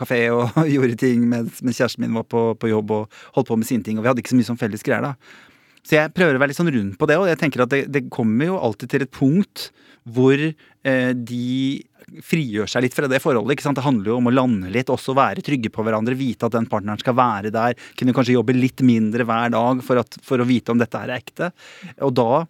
[0.01, 3.59] kafé og gjorde ting mens, mens kjæresten min var på, på jobb og holdt på
[3.61, 5.15] med sine ting, og vi hadde ikke så mye som felles greier da.
[5.85, 7.83] Så jeg prøver å være litt sånn rund på det, og jeg tenker at det,
[7.93, 9.69] det kommer jo alltid til et punkt
[10.05, 11.83] hvor eh, de
[12.25, 13.55] frigjør seg litt fra det forholdet.
[13.55, 13.79] ikke sant?
[13.79, 16.69] Det handler jo om å lande litt, også være trygge på hverandre, vite at den
[16.69, 17.77] partneren skal være der.
[17.97, 21.15] Kunne kanskje jobbe litt mindre hver dag for, at, for å vite om dette er
[21.17, 21.49] ekte.
[22.05, 22.45] Og da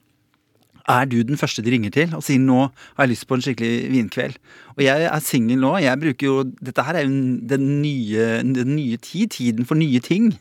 [0.91, 3.41] er du den første de ringer til og sier 'nå har jeg lyst på en
[3.41, 4.37] skikkelig vinkveld'.
[4.77, 5.71] Og jeg er singel nå.
[5.81, 9.31] jeg bruker jo, Dette her er jo den nye, den nye tid.
[9.31, 10.35] Tiden for nye ting.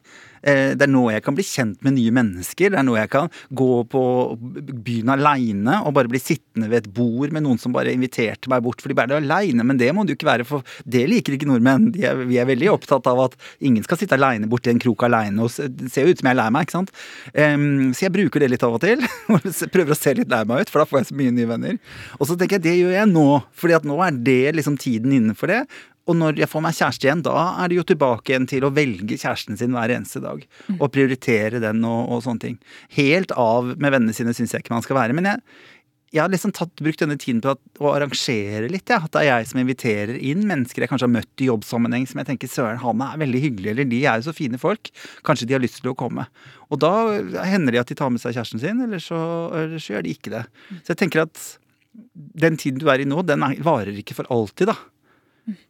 [0.44, 2.72] Eh, Det er nå jeg kan bli kjent med nye mennesker.
[2.72, 4.02] Det er nå jeg kan gå på
[4.84, 8.64] byen aleine og bare bli sittende ved et bord med noen som bare inviterte meg
[8.66, 8.82] bort.
[8.82, 11.48] For de bare er aleine, men det må du ikke være, for det liker ikke
[11.48, 11.90] nordmenn.
[11.94, 15.06] De er, vi er veldig opptatt av at ingen skal sitte aleine borti en krok
[15.08, 15.48] aleine.
[15.48, 16.94] Det ser jo ut som jeg er lei meg, ikke sant.
[17.34, 19.02] Så jeg bruker det litt av og til.
[19.74, 21.80] Prøver å se litt lei meg ut, for da får jeg så mye nye venner.
[22.18, 23.26] Og så tenker jeg det gjør jeg nå,
[23.56, 25.62] fordi at nå er det liksom tiden innenfor det.
[26.04, 28.72] Og når jeg får meg kjæreste igjen, da er det jo tilbake igjen til å
[28.76, 30.42] velge kjæresten sin hver eneste dag.
[30.76, 32.58] Og prioritere den og, og sånne ting.
[32.98, 35.16] Helt av med vennene sine syns jeg ikke man skal være.
[35.16, 35.40] Men jeg,
[36.14, 38.92] jeg har liksom tatt, brukt denne tiden på at, å arrangere litt.
[38.92, 39.00] Ja.
[39.02, 42.20] At det er jeg som inviterer inn mennesker jeg kanskje har møtt i jobbsammenheng som
[42.20, 44.92] jeg tenker søren, han er veldig hyggelig, eller de er jo så fine folk.
[45.26, 46.28] Kanskje de har lyst til å komme.
[46.70, 46.94] Og da
[47.48, 49.18] hender det at de tar med seg kjæresten sin, eller så,
[49.64, 50.46] eller så gjør de ikke det.
[50.82, 51.44] Så jeg tenker at
[52.14, 54.78] den tiden du er i nå, den er, varer ikke for alltid, da.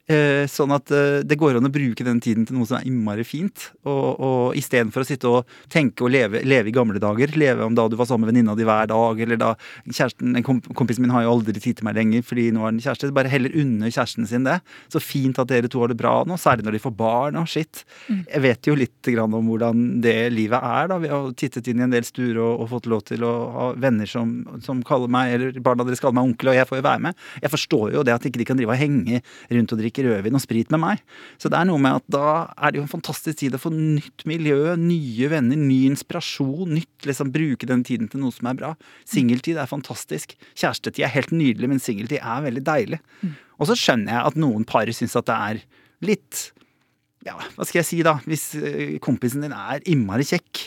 [0.05, 2.89] Eh, sånn at eh, det går an å bruke den tiden til noe som er
[2.91, 3.71] innmari fint.
[3.89, 7.77] Og, og istedenfor å sitte og tenke og leve, leve i gamle dager, leve om
[7.77, 9.55] da du var sammen med venninna di hver dag, eller da
[9.89, 12.69] kjæresten en komp Kompisen min har jo aldri tid til meg lenger fordi nå er
[12.69, 13.13] han kjæreste.
[13.17, 14.59] Bare heller unne kjæresten sin det.
[14.93, 17.49] Så fint at dere to har det bra nå, særlig når de får barn og
[17.49, 17.85] shit.
[18.11, 20.99] Jeg vet jo litt om hvordan det livet er, da.
[21.01, 23.67] Vi har tittet inn i en del stuer og, og fått lov til å ha
[23.81, 26.87] venner som, som kaller meg, eller barna deres kaller meg onkel, og jeg får jo
[26.89, 27.25] være med.
[27.45, 29.21] Jeg forstår jo det at ikke de kan drive og henge
[29.53, 31.05] rundt og drikke rødvin og sprit med meg.
[31.39, 33.71] Så det er noe med at da er det jo en fantastisk tid å få
[33.75, 38.59] nytt miljø, nye venner, ny inspirasjon, nytt liksom bruke den tiden til noe som er
[38.59, 38.73] bra.
[39.09, 40.35] Singeltid er fantastisk.
[40.57, 43.01] Kjærestetid er helt nydelig, men singeltid er veldig deilig.
[43.61, 45.65] Og så skjønner jeg at noen par syns at det er
[46.05, 46.49] litt
[47.25, 50.67] ja, hva skal jeg si da, hvis eh, kompisen din er innmari kjekk,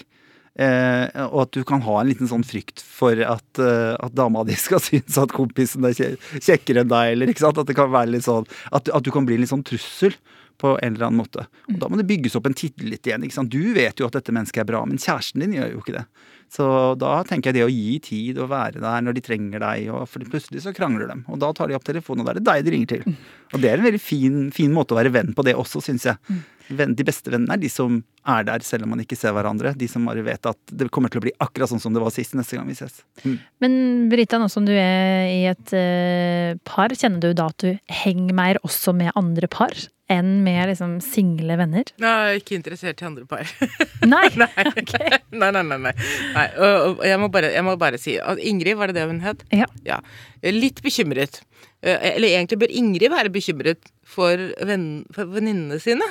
[0.62, 4.43] eh, og at du kan ha en liten sånn frykt for at, eh, at dama
[4.48, 7.93] di skal synes at kompisen er kjekkere enn deg, eller ikke sant, at det kan
[7.93, 10.17] være litt sånn, at, at du kan bli en litt sånn trussel
[10.58, 11.46] på en eller annen måte.
[11.70, 13.54] Og da må det bygges opp en tillit igjen, ikke sant.
[13.54, 16.06] Du vet jo at dette mennesket er bra, men kjæresten din gjør jo ikke det.
[16.54, 16.65] Så
[17.00, 20.08] da tenker jeg det å gi tid og være der når de trenger deg, og
[20.10, 22.48] for plutselig så krangler de, og da tar de opp telefonen, og da er det
[22.48, 23.17] deg de ringer til.
[23.54, 26.08] Og det er en veldig fin, fin måte å være venn på det også, syns
[26.08, 26.39] jeg.
[26.70, 29.74] De beste vennene er de som er der selv om man ikke ser hverandre.
[29.78, 32.14] De som bare vet at det kommer til å bli akkurat sånn som det var
[32.16, 33.02] sist neste gang vi ses.
[33.24, 33.38] Mm.
[33.64, 33.76] Men
[34.12, 38.36] Brita, nå som du er i et uh, par, kjenner du da at du henger
[38.36, 39.76] mer også med andre par
[40.12, 41.90] enn med liksom single venner?
[42.00, 43.48] Jeg er ikke interessert i andre par.
[44.14, 44.28] Nei!
[44.42, 44.52] nei.
[44.78, 44.94] Ok.
[45.36, 45.80] nei, nei, nei.
[45.88, 45.94] nei.
[46.36, 46.46] nei.
[46.56, 49.24] Og, og jeg, må bare, jeg må bare si at Ingrid, var det det hun
[49.24, 49.44] het?
[49.52, 50.00] Ja.
[50.44, 51.42] Litt bekymret.
[51.82, 56.08] Eh, Eller egentlig bør Ingrid være bekymret for, venn, for venninnene sine.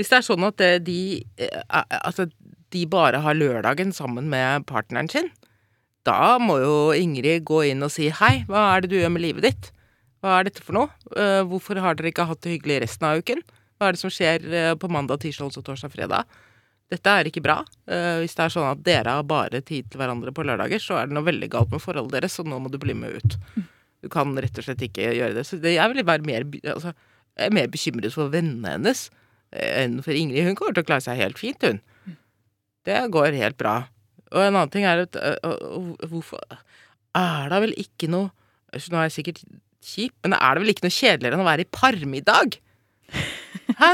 [0.00, 1.00] Hvis det er sånn at eh, de,
[1.44, 2.24] eh, altså,
[2.72, 5.28] de bare har lørdagen sammen med partneren sin,
[6.08, 9.26] da må jo Ingrid gå inn og si hei, hva er det du gjør med
[9.26, 9.68] livet ditt?
[10.24, 10.88] Hva er dette for noe?
[11.12, 13.44] Eh, Hvorfor har dere ikke hatt det hyggelig resten av uken?
[13.76, 14.48] Hva er det som skjer
[14.80, 16.40] på mandag, tirsdag, onsdag, torsdag, fredag?
[16.92, 17.54] Dette er ikke bra.
[18.20, 21.08] Hvis det er sånn at dere har bare tid til hverandre på lørdager, så er
[21.08, 23.38] det noe veldig galt med forholdet deres, så nå må du bli med ut.
[24.04, 25.46] Du kan rett og slett ikke gjøre det.
[25.48, 26.92] Så jeg vil være mer, altså,
[27.40, 29.19] er mer bekymret for vennene hennes enn
[29.50, 30.46] for Ingrid.
[30.46, 31.80] Hun kommer til å klare seg helt fint, hun.
[32.86, 33.82] Det går helt bra.
[34.30, 36.42] Og en annen ting er at øh, hvorfor
[37.18, 38.30] er da vel ikke noe
[38.70, 39.40] Nå er jeg sikkert
[39.82, 42.52] kjip, men er det vel ikke noe kjedeligere enn å være i parmiddag?
[43.80, 43.88] Hæ?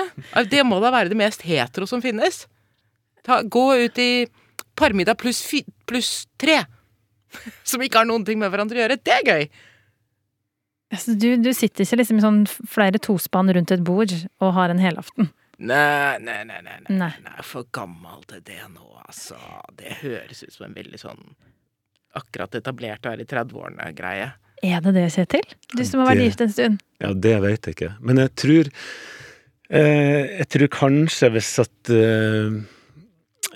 [0.53, 2.43] Det må da være det mest hetero som finnes.
[3.25, 4.27] Ta, gå ut i
[4.77, 5.41] parmiddag pluss
[5.89, 6.59] plus tre.
[7.69, 8.99] Som ikke har noen ting med hverandre å gjøre.
[9.01, 9.49] Det er gøy!
[10.93, 14.71] Altså, du, du sitter ikke liksom i sånn flere tospann rundt et bord og har
[14.71, 15.33] en helaften.
[15.59, 17.13] Nei, nei, nei, nei, nei, Nei.
[17.25, 17.43] nei.
[17.43, 19.39] for gammel til det nå, altså.
[19.79, 21.23] Det høres ut som en veldig sånn
[22.17, 24.27] akkurat etablert å være i 30-årene-greie.
[24.65, 25.49] Er det det, Kjetil?
[25.77, 26.81] Du som har vært Det- gift en stund.
[27.01, 27.91] Ja, det vet jeg ikke.
[28.01, 28.71] Men jeg tror
[29.71, 32.57] eh, Jeg tror kanskje hvis at eh,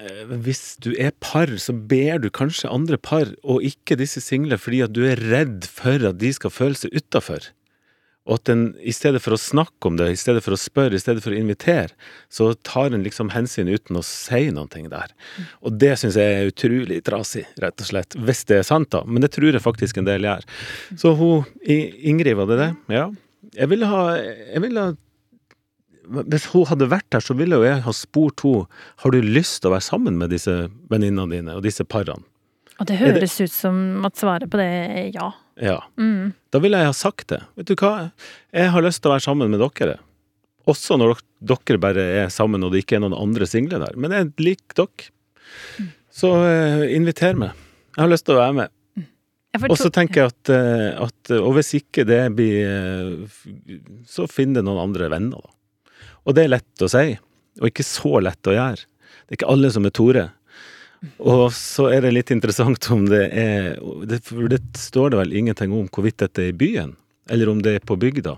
[0.01, 4.57] eh, Hvis du er par, så ber du kanskje andre par, og ikke disse single,
[4.59, 7.49] fordi at du er redd for at de skal føle seg utafor.
[8.31, 10.95] Og at en i stedet for å snakke om det, i stedet for å spørre,
[10.95, 11.91] i stedet for å invitere,
[12.31, 15.11] så tar en liksom hensyn uten å si noe der.
[15.67, 18.15] Og det syns jeg er utrolig trasig, rett og slett.
[18.15, 19.03] Hvis det er sant, da.
[19.03, 20.47] Men det tror jeg faktisk en del gjør.
[20.95, 22.71] Så hun Ingrid, var det det?
[22.95, 23.09] Ja.
[23.57, 24.97] Jeg ville ha, jeg ville ha
[26.29, 28.67] Hvis hun hadde vært her, så ville jo jeg ha spurt henne
[29.03, 30.55] Har du lyst til å være sammen med disse
[30.93, 32.23] venninnene dine og disse parene.
[32.81, 35.31] Og det høres det- ut som at svaret på det er ja.
[35.61, 35.79] Ja.
[36.01, 36.33] Mm.
[36.51, 37.43] Da ville jeg ha sagt det.
[37.57, 38.11] Vet du hva,
[38.53, 39.99] jeg har lyst til å være sammen med dere.
[40.67, 43.97] Også når dere bare er sammen og det ikke er noen andre single der.
[43.97, 45.11] Men jeg liker dere.
[46.11, 47.53] Så eh, inviter meg.
[47.97, 48.77] Jeg har lyst til å være med.
[49.67, 54.53] Og så tenker jeg at, eh, at Og hvis ikke det blir eh, Så finn
[54.55, 55.99] det noen andre venner, da.
[56.29, 57.17] Og det er lett å si,
[57.59, 58.85] og ikke så lett å gjøre.
[59.27, 60.25] Det er ikke alle som er Tore.
[61.19, 63.79] Og så er det litt interessant om det er
[64.09, 66.95] det, For det står det vel ingenting om hvorvidt dette er i byen,
[67.33, 68.37] eller om det er på bygda.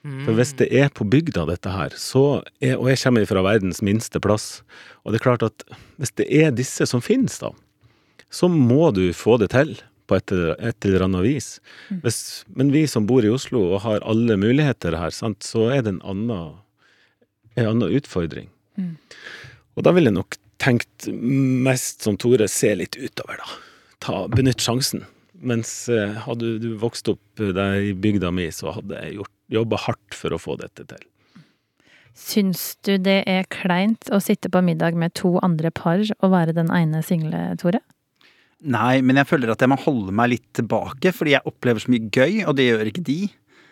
[0.00, 3.82] For hvis det er på bygda, dette her, så er, og jeg kommer fra verdens
[3.84, 4.62] minste plass,
[5.04, 5.64] og det er klart at
[6.00, 7.50] hvis det er disse som finnes, da,
[8.32, 9.74] så må du få det til
[10.08, 11.50] på et, et eller annet vis.
[12.02, 12.20] Hvis,
[12.56, 15.92] men vi som bor i Oslo og har alle muligheter her, sant, så er det
[15.92, 16.56] en annen,
[17.60, 18.48] en annen utfordring.
[19.76, 23.58] Og da vil jeg nok tenkt mest som Tore, se litt utover, da.
[24.00, 25.04] Ta, benytt sjansen.
[25.40, 29.80] Mens eh, hadde du vokst opp der i bygda mi, så hadde jeg gjort, jobba
[29.86, 31.06] hardt for å få dette til.
[32.16, 36.56] Syns du det er kleint å sitte på middag med to andre par og være
[36.58, 37.80] den ene single, Tore?
[38.60, 41.92] Nei, men jeg føler at jeg må holde meg litt tilbake, fordi jeg opplever så
[41.94, 43.20] mye gøy, og det gjør ikke de.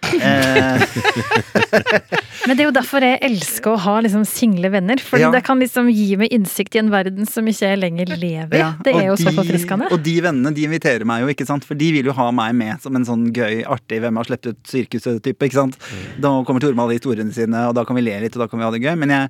[0.03, 0.85] Eh,
[2.49, 5.01] Men det er jo derfor jeg elsker å ha liksom single venner.
[5.05, 5.29] For Ja.
[5.35, 8.61] det kan liksom gi meg innsikt i en verden som ikke jeg lenger lever i.
[8.63, 9.91] ja, det er og jo så de- forfriskende.
[9.93, 11.65] Og de vennene de inviterer meg jo, ikke sant?
[11.67, 14.53] for de vil jo ha meg med som en sånn gøy, artig Hvem har sluppet
[14.55, 15.43] ut sirkuset-type.
[15.45, 15.77] ikke sant?
[16.21, 18.49] Da kommer Tore med alle historiene sine, og da kan vi le litt, og da
[18.49, 18.97] kan vi ha det gøy.
[18.97, 19.29] Men jeg,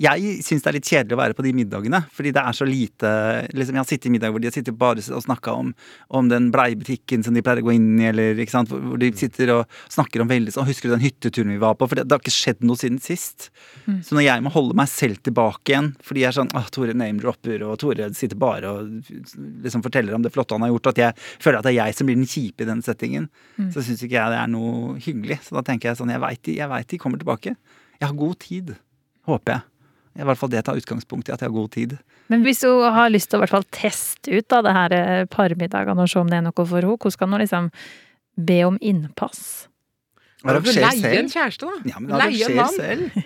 [0.00, 2.64] jeg syns det er litt kjedelig å være på de middagene, fordi det er så
[2.66, 3.10] lite
[3.52, 5.74] liksom Jeg har sittet i middag hvor de har sittet bare og snakka om,
[6.10, 9.10] om den bleiebutikken som de pleier å gå inn i, eller ikke sant, hvor de
[9.18, 11.88] sitter og snakker om veldig sånn Husker du den hytteturen vi var på?
[11.88, 13.48] For det, det har ikke skjedd noe siden sist.
[14.04, 16.94] Så når jeg må holde meg selv tilbake igjen fordi jeg er sånn ah, Tore
[16.96, 19.10] name-dropper, og Tore sitter bare og
[19.64, 21.98] liksom forteller om det flotte han har gjort, at jeg føler at det er jeg
[21.98, 23.30] som blir den kjipe i den settingen,
[23.72, 25.40] så syns ikke jeg det er noe hyggelig.
[25.46, 27.56] Så da tenker jeg sånn Jeg veit de, jeg vet de kommer tilbake.
[28.00, 28.74] Jeg har god tid.
[29.28, 29.66] Håper jeg.
[30.20, 31.96] I hvert fall det tar utgangspunkt i at jeg har god tid.
[32.32, 34.94] Men hvis hun har lyst til å i hvert fall teste ut da, det her
[34.96, 37.70] eh, parmiddagene og se om det er noe for henne, hvordan kan hun liksom
[38.50, 39.69] be om innpass?
[40.44, 41.90] Arranger Leie en kjæreste, da.
[41.92, 42.74] Ja, men Leie en mann.
[42.74, 43.24] selv.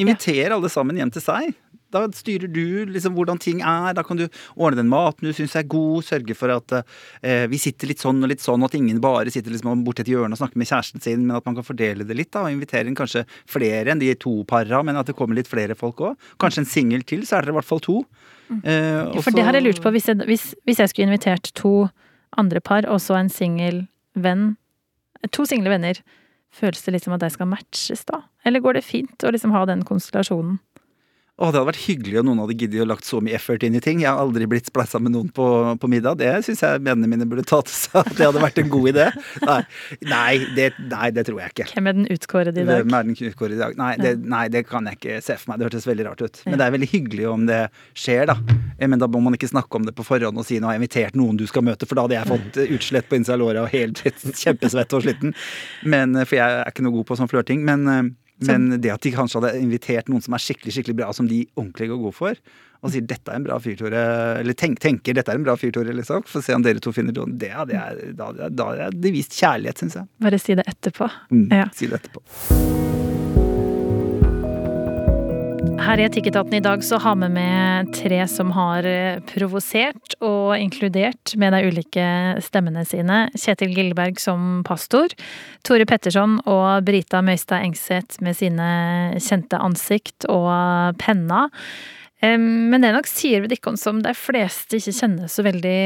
[0.00, 1.54] Inviter alle sammen hjem til seg.
[1.92, 3.94] Da styrer du liksom hvordan ting er.
[3.96, 4.26] Da kan du
[4.60, 6.04] ordne den maten du syns er god.
[6.04, 6.74] Sørge for at
[7.22, 10.04] eh, vi sitter litt sånn og litt sånn, og at ingen bare sitter liksom borti
[10.04, 12.30] et hjørne og snakker med kjæresten sin, men at man kan fordele det litt.
[12.36, 15.48] da, Og invitere inn kanskje flere enn de to para, men at det kommer litt
[15.48, 16.28] flere folk òg.
[16.40, 18.02] Kanskje en singel til, så er dere i hvert fall to.
[18.64, 19.22] Eh, og Mm.
[19.24, 21.88] For det har jeg lurt på, hvis jeg, hvis, hvis jeg skulle invitert to
[22.36, 24.56] andre par, og så en singel venn
[25.34, 25.98] To single venner.
[26.54, 28.22] Føles det liksom at de skal matches da?
[28.48, 30.58] Eller går det fint å liksom ha den konstellasjonen?
[31.38, 33.76] Å, det hadde vært hyggelig om noen hadde giddet å lagt så mye effort inn
[33.78, 34.00] i ting.
[34.02, 35.44] Jeg har aldri blitt spleisa med noen på,
[35.78, 36.16] på middag.
[36.18, 38.00] Det syns jeg vennene mine burde ta til seg.
[38.00, 39.04] At det hadde vært en god idé.
[39.46, 39.58] Nei,
[40.10, 41.68] nei, det, nei, det tror jeg ikke.
[41.76, 42.82] Hvem er den utkårede i dag?
[42.82, 43.78] Hvem er den kutkåret i dag?
[43.78, 45.62] Nei det, nei, det kan jeg ikke se for meg.
[45.62, 46.42] Det hørtes veldig rart ut.
[46.50, 47.62] Men det er veldig hyggelig om det
[47.94, 48.38] skjer, da.
[48.74, 50.74] Eh, Men da må man ikke snakke om det på forhånd og si nå har
[50.74, 53.38] jeg invitert noen du skal møte, for da hadde jeg fått eh, utslett på innsida
[53.38, 54.02] av låret og helt
[54.42, 55.38] kjempesvett og sliten.
[55.86, 57.62] Men, eh, for jeg er ikke noe god på sånn flørting.
[57.68, 58.16] Men,
[58.46, 61.40] men det at de kanskje hadde invitert noen som er skikkelig skikkelig bra, som de
[61.56, 62.34] ordentlig går god for,
[62.82, 65.56] og sier 'dette er en bra fyr, Tore', eller tenk, tenker 'dette er en bra
[65.56, 68.30] fyr, Tore', liksom, for å se om dere to finner noen, det hadde jeg, da
[68.48, 70.06] da hadde jeg vist kjærlighet, syns jeg.
[70.20, 71.10] Bare si det etterpå.
[71.32, 71.68] Mm, Ja.
[71.74, 73.07] Si det etterpå.
[75.88, 80.50] Her i Etikketaten i dag så har vi med tre som har eh, provosert og
[80.60, 82.08] inkludert med de ulike
[82.44, 83.22] stemmene sine.
[83.32, 85.08] Kjetil Gilleberg som pastor,
[85.64, 88.68] Tore Petterson og Brita Møystad Engseth med sine
[89.16, 90.52] kjente ansikt og
[91.00, 91.48] penner.
[92.20, 95.76] Men det er nok sier ved Dikkon som de fleste ikke kjenner så veldig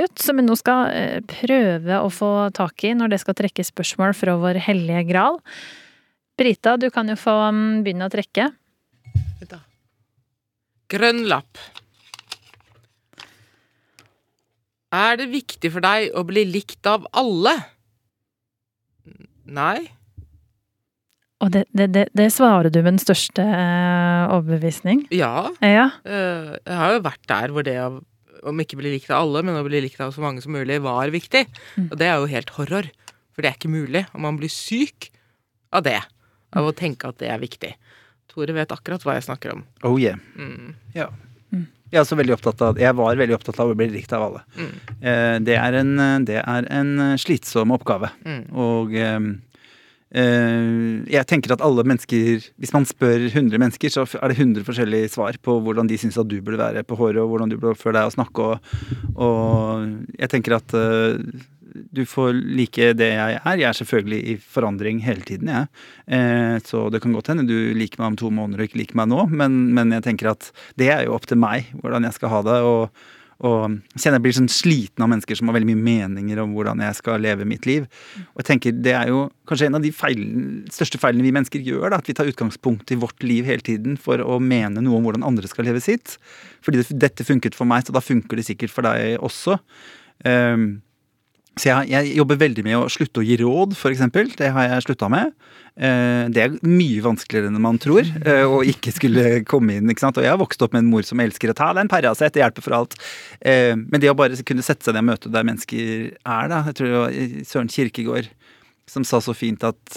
[0.00, 3.68] godt, som vi nå skal eh, prøve å få tak i når det skal trekke
[3.68, 5.42] spørsmål fra vår hellige gral.
[6.40, 8.54] Brita, du kan jo få mm, begynne å trekke.
[10.92, 11.58] Grønn lapp.
[14.94, 17.56] Er det viktig for deg å bli likt av alle?
[19.46, 19.88] Nei.
[21.44, 25.04] Og det, det, det, det svarer du med den største eh, overbevisning?
[25.12, 25.50] Ja.
[25.60, 25.90] Ja.
[26.06, 27.96] eh, jeg har jo vært der hvor det å
[28.46, 30.78] om ikke bli likt av alle, men å bli likt av så mange som mulig,
[30.84, 31.46] var viktig.
[31.76, 31.88] Mm.
[31.90, 32.88] Og det er jo helt horror.
[33.34, 34.04] For det er ikke mulig.
[34.14, 35.10] Og man blir syk
[35.74, 35.98] av det.
[36.56, 37.72] Av å tenke at det er viktig.
[38.30, 39.64] Tore vet akkurat hva jeg snakker om.
[39.86, 40.20] Oh yeah.
[40.36, 40.74] Mm.
[40.96, 41.08] Ja.
[41.54, 41.66] Mm.
[41.92, 44.44] Jeg, er veldig opptatt av, jeg var veldig opptatt av å bli likt av alle.
[44.58, 44.70] Mm.
[45.00, 45.92] Eh, det, er en,
[46.26, 48.10] det er en slitsom oppgave.
[48.26, 48.42] Mm.
[48.58, 49.18] Og eh,
[50.22, 50.70] eh,
[51.14, 55.14] jeg tenker at alle mennesker Hvis man spør 100 mennesker, så er det 100 forskjellige
[55.14, 57.76] svar på hvordan de syns at du burde være på håret, og hvordan du burde
[57.76, 58.48] oppføre deg og snakke.
[58.50, 58.80] Og,
[59.16, 61.20] og jeg tenker at eh,
[61.94, 63.60] du får like det jeg er.
[63.60, 65.68] Jeg er selvfølgelig i forandring hele tiden, jeg.
[66.06, 69.00] Eh, så det kan godt hende du liker meg om to måneder og ikke liker
[69.00, 70.50] meg nå, men, men jeg tenker at
[70.80, 72.58] det er jo opp til meg hvordan jeg skal ha det.
[72.66, 73.14] og
[73.44, 76.80] og kjenner jeg blir sånn sliten av mennesker som har veldig mye meninger om hvordan
[76.86, 77.84] jeg skal leve mitt liv.
[78.32, 80.22] Og jeg tenker Det er jo kanskje en av de feil,
[80.72, 81.90] største feilene vi mennesker gjør.
[81.90, 85.04] Da, at vi tar utgangspunkt i vårt liv hele tiden for å mene noe om
[85.04, 86.16] hvordan andre skal leve sitt.
[86.64, 89.58] Fordi det, dette funket for meg, så da funker det sikkert for deg også.
[90.24, 90.80] Um,
[91.56, 94.02] så jeg, jeg, jobber veldig med å slutte å gi råd, f.eks.
[94.36, 95.30] Det har jeg slutta med.
[95.76, 99.88] Eh, det er mye vanskeligere enn man tror, eh, å ikke skulle komme inn.
[99.88, 100.20] ikke sant?
[100.20, 102.34] Og jeg har vokst opp med en mor som elsker å ta deg en Paracet,
[102.34, 102.98] det hjelper for alt.
[103.40, 106.60] Eh, men det å bare kunne sette seg ned og møte der mennesker er, da
[106.68, 107.16] Jeg tror det var
[107.48, 108.28] Søren Kirkegård
[108.86, 109.96] som sa så fint at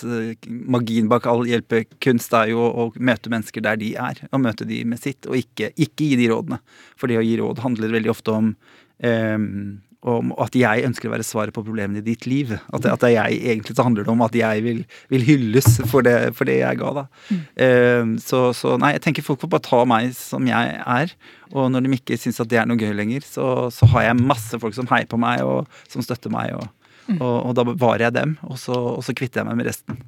[0.49, 4.23] magien bak all hjelpekunst er jo å møte mennesker der de er.
[4.31, 6.57] Og møte de med sitt, og ikke, ikke gi de rådene.
[6.97, 9.77] For det å gi råd handler veldig ofte om um,
[10.07, 12.53] om at jeg ønsker å være svaret på problemene i ditt liv.
[12.71, 15.67] At, at det er jeg, egentlig så handler det om at jeg vil, vil hylles
[15.91, 17.03] for det, for det, jeg ga, da.
[17.27, 17.41] Mm.
[17.59, 21.15] Uh, så, så, nei, jeg tenker folk får bare ta meg som jeg er.
[21.51, 24.21] Og når de ikke syns at det er noe gøy lenger, så, så, har jeg
[24.21, 26.53] masse folk som heier på meg, og som støtter meg.
[26.55, 27.17] Og, mm.
[27.17, 29.99] og, og da bevarer jeg dem, og så, og så kvitter jeg meg med resten.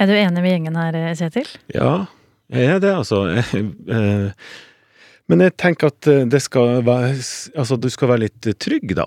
[0.00, 1.54] Er du enig med gjengen her, Kjetil?
[1.76, 1.92] Ja,
[2.50, 3.22] jeg er det, altså.
[5.30, 9.06] Men jeg tenker at det skal være Altså, du skal være litt trygg, da.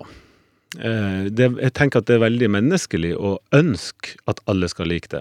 [0.74, 5.20] Det, jeg tenker at det er veldig menneskelig å ønske at alle skal like det.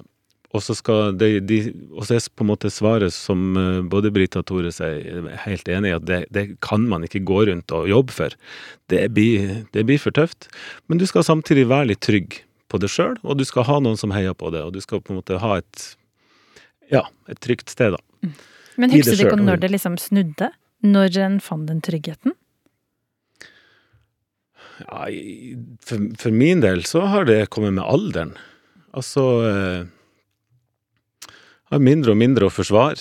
[0.53, 1.57] Og så skal de, de
[1.91, 3.53] Og så er på en måte svaret som
[3.89, 7.43] både Brita og Tore sier, helt enig i at det, det, kan man ikke gå
[7.49, 8.37] rundt og jobbe for.
[8.89, 10.49] Det blir, det blir for tøft.
[10.87, 12.39] Men du skal samtidig være litt trygg
[12.73, 15.01] på det sjøl, og du skal ha noen som heier på det, og du skal
[15.03, 15.85] på en måte ha et
[16.91, 18.33] ja, et trygt sted, da.
[18.81, 20.49] Men husker du ikke når det liksom snudde?
[20.83, 22.35] Når en fant den tryggheten?
[24.83, 25.07] Ja,
[25.85, 28.33] for, for, min del så har det kommet med alderen.
[28.93, 29.83] Altså eh,
[31.71, 32.99] Har mindre og mindre å forsvare.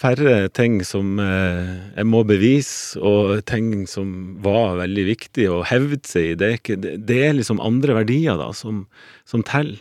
[0.00, 6.02] Færre ting som eh, jeg må bevise, og ting som var veldig viktig å hevde
[6.08, 6.36] seg i.
[6.40, 8.86] Det er, ikke, det, er liksom andre verdier da, som,
[9.28, 9.80] som teller.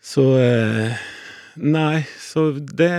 [0.00, 1.00] Så eh,
[1.60, 2.92] Nei, så det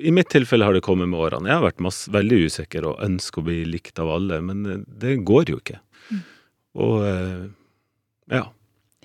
[0.00, 1.50] I mitt tilfelle har det kommet med årene.
[1.50, 5.18] Jeg har vært masse, veldig usikker og ønsker å bli likt av alle, men det
[5.28, 5.80] går jo ikke.
[6.10, 6.22] Mm.
[6.86, 6.96] Og
[8.30, 8.46] ja.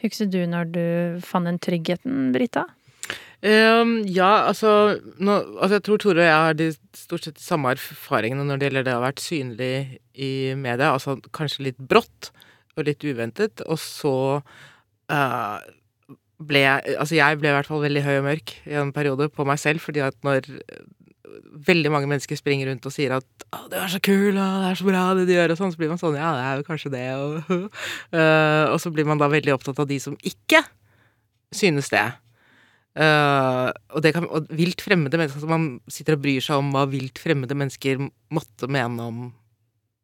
[0.04, 0.86] Husker du når du
[1.26, 2.68] fant den tryggheten, Brita?
[3.46, 6.68] Um, ja, altså, nå, altså Jeg tror Tore og jeg har de
[6.98, 9.76] stort sett de samme erfaringene når det gjelder det å ha vært synlig
[10.18, 10.94] i media.
[10.96, 12.32] Altså kanskje litt brått
[12.76, 15.58] og litt uventet, og så uh,
[16.40, 19.30] ble jeg Altså, jeg ble i hvert fall veldig høy og mørk i en periode
[19.32, 20.50] på meg selv, fordi at når
[21.68, 24.70] veldig mange mennesker springer rundt og sier at 'Å, du er så kul, og det
[24.70, 26.56] er så bra det du gjør', og sånn, så blir man sånn 'Ja, det er
[26.60, 27.32] jo kanskje det', og
[28.14, 30.64] uh, Og så blir man da veldig opptatt av de som ikke
[31.56, 32.06] synes det.
[32.96, 36.70] Uh, og, det kan, og vilt fremmede mennesker altså Man sitter og bryr seg om
[36.72, 38.00] hva vilt fremmede mennesker
[38.32, 39.34] måtte mene om,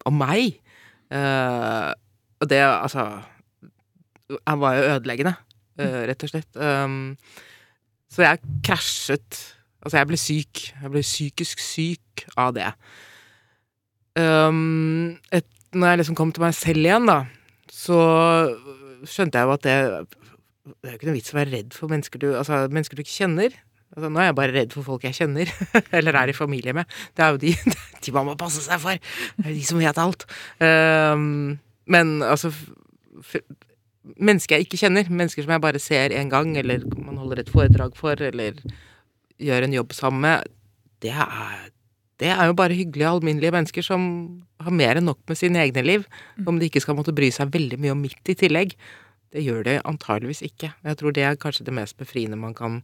[0.06, 0.60] om meg.
[1.08, 1.96] Uh,
[2.42, 3.22] og det, altså
[4.48, 5.36] Han var jo ødeleggende
[5.80, 6.52] rett og slett.
[6.60, 7.16] Um,
[8.12, 9.40] så jeg krasjet.
[9.82, 10.64] Altså, jeg ble syk.
[10.82, 12.68] Jeg ble psykisk syk av det.
[14.20, 17.22] Um, et, når jeg liksom kom til meg selv igjen, da,
[17.72, 18.00] så
[19.08, 19.78] skjønte jeg jo at det
[20.62, 23.02] Det er jo ikke noe vits å være redd for mennesker du, altså, mennesker du
[23.02, 23.56] ikke kjenner.
[23.96, 25.50] Altså, nå er jeg bare redd for folk jeg kjenner,
[25.98, 27.00] eller er i familie med.
[27.18, 27.56] Det er jo de,
[28.06, 29.00] de man må passe seg for.
[29.40, 30.28] Det er jo de som vet alt.
[30.62, 31.58] Um,
[31.92, 32.54] men altså
[34.02, 37.52] Mennesker jeg ikke kjenner, mennesker som jeg bare ser en gang, eller man holder et
[37.54, 38.58] foredrag for, eller
[39.42, 40.50] gjør en jobb sammen med,
[41.02, 41.70] det er,
[42.22, 44.04] det er jo bare hyggelige, alminnelige mennesker som
[44.62, 46.04] har mer enn nok med sine egne liv.
[46.46, 48.76] Om de ikke skal måtte bry seg veldig mye om mitt i tillegg.
[49.34, 50.74] Det gjør det antageligvis ikke.
[50.86, 52.82] Jeg tror det er kanskje det mest befriende man kan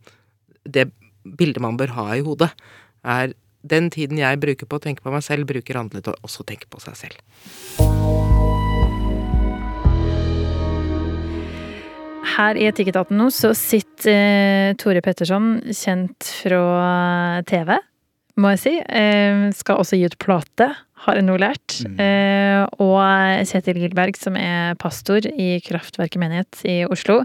[0.68, 0.89] Det
[1.38, 2.49] bildet man bør ha i hodet,
[3.03, 6.28] er den tiden jeg bruker på å tenke på meg selv, bruker andre til å
[6.28, 8.36] også tenke på seg selv.
[12.38, 17.72] Her i Etikketaten nå så sitter eh, Tore Petterson, kjent fra TV,
[18.38, 18.74] må jeg si.
[18.78, 20.68] Eh, skal også gi ut plate,
[21.08, 21.80] har jeg nå lært.
[21.98, 27.24] Eh, og Kjetil Gilberg, som er pastor i Kraftverket menighet i Oslo.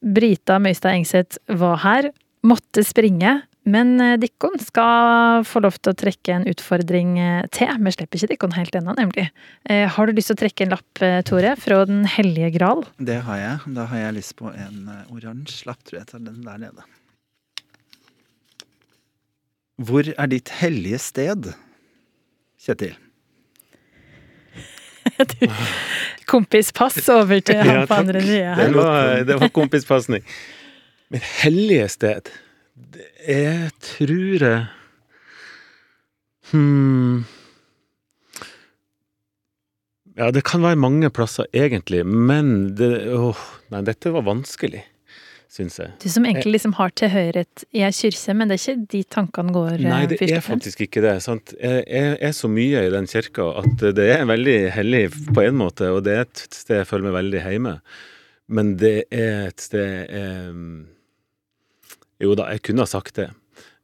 [0.00, 2.10] Brita Møystad Engseth var her,
[2.42, 3.38] måtte springe.
[3.68, 7.72] Men eh, Dikkon skal få lov til å trekke en utfordring eh, til.
[7.84, 9.26] Vi slipper ikke Dikkon helt ennå, nemlig.
[9.68, 12.86] Eh, har du lyst til å trekke en lapp, Tore, fra Den hellige gral?
[12.96, 13.74] Det har jeg.
[13.76, 16.08] Da har jeg lyst på en oransje lapp, tror jeg.
[16.08, 16.88] tar den der nede.
[19.80, 21.52] Hvor er ditt hellige sted,
[22.60, 22.96] Kjetil?
[26.30, 30.24] Kompispass over til han Ja, på andre sida Det var, det var kompispasning.
[31.10, 32.28] Mitt hellige sted
[33.26, 34.62] Er, tror jeg
[36.50, 37.26] Hm
[40.18, 43.38] Ja, det kan være mange plasser, egentlig, men det, åh,
[43.72, 44.82] Nei, dette var vanskelig,
[45.48, 45.94] syns jeg.
[46.02, 49.54] Du som egentlig liksom har tilhørighet i ei kirke, men det er ikke de tankene
[49.54, 51.14] går eh, Nei, det først er faktisk ikke det.
[51.24, 51.54] Sant?
[51.56, 55.60] Jeg, jeg er så mye i den kirka at det er veldig hellig på en
[55.62, 57.76] måte, og det er et sted jeg føler meg veldig hjemme.
[58.50, 60.64] Men det er et sted eh,
[62.20, 63.30] Jo da, jeg kunne ha sagt det.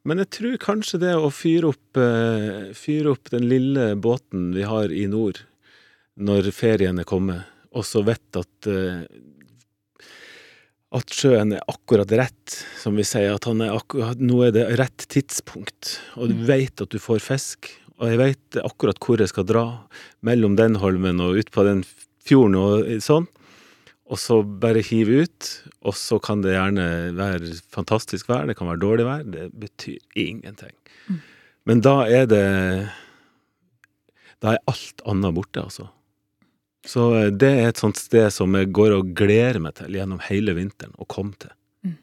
[0.07, 4.63] Men jeg tror kanskje det å fyre opp, eh, fyre opp den lille båten vi
[4.63, 5.41] har i nord
[6.17, 7.43] når ferien er kommet,
[7.75, 9.03] og så vet at eh,
[10.95, 14.67] at sjøen er akkurat rett, som vi sier, at han er akkurat, nå er det
[14.79, 19.33] rett tidspunkt, og du vet at du får fisk, og jeg vet akkurat hvor jeg
[19.33, 19.65] skal dra,
[20.25, 21.83] mellom den holmen og ut på den
[22.23, 23.27] fjorden og sånn,
[24.07, 25.49] og så bare hive ut,
[25.83, 26.85] og så kan det gjerne
[27.17, 30.73] være fantastisk vær, det kan være dårlig vær, det betyr ingenting.
[31.67, 32.43] Men da er det,
[34.43, 35.89] da er alt annet borte, altså.
[36.87, 40.21] Så eh, det er et sånt sted som jeg går og gleder meg til gjennom
[40.29, 41.51] hele vinteren å komme til.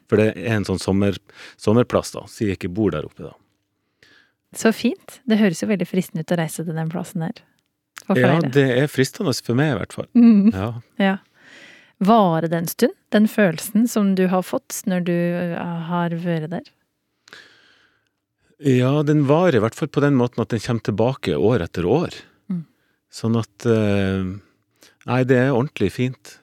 [0.09, 1.17] For det er en sånn sommer,
[1.61, 4.11] sommerplass, da, siden jeg ikke bor der oppe, da.
[4.55, 5.19] Så fint.
[5.27, 7.41] Det høres jo veldig fristende ut å reise til den plassen der.
[8.15, 10.07] Ja, det er fristende for meg, i hvert fall.
[10.15, 10.69] Mm, Ja.
[11.01, 11.15] ja.
[12.03, 16.51] Varer det en stund, den følelsen som du har fått når du eh, har vært
[16.51, 16.73] der?
[18.63, 21.85] ja, den varer i hvert fall på den måten at den kommer tilbake år etter
[21.87, 22.15] år.
[22.51, 22.63] Mm.
[23.11, 24.33] Sånn at eh,
[25.05, 26.39] Nei, det er ordentlig fint.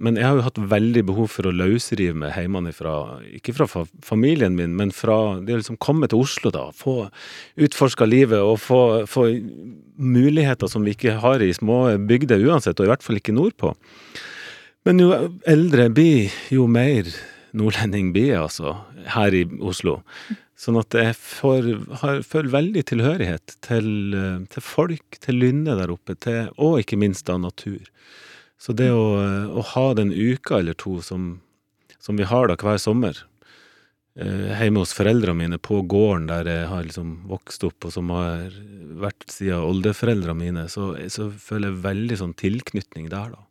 [0.00, 2.94] Men jeg har jo hatt veldig behov for å løsrive meg hjemmefra,
[3.38, 6.66] ikke fra familien min, men fra det å liksom komme til Oslo, da.
[6.76, 7.10] Få
[7.64, 9.26] utforska livet og få, få
[9.96, 13.72] muligheter som vi ikke har i små bygder uansett, og i hvert fall ikke nordpå.
[14.86, 15.10] Men jo
[15.50, 17.08] eldre jeg blir, jo mer
[17.56, 18.76] nordlending blir jeg, altså,
[19.16, 19.98] her i Oslo.
[20.56, 21.66] Sånn at jeg får,
[22.00, 26.98] har, føler veldig tilhørighet til, eh, til folk, til lynnet der oppe, til, og ikke
[27.00, 27.90] minst da natur.
[28.62, 29.08] Så det å,
[29.52, 31.34] å ha den uka eller to som,
[32.00, 33.18] som vi har da hver sommer,
[34.16, 38.14] eh, hjemme hos foreldrene mine på gården der jeg har liksom vokst opp, og som
[38.14, 38.54] har
[39.02, 43.45] vært siden oldeforeldrene mine, så, så føler jeg veldig sånn tilknytning der, da.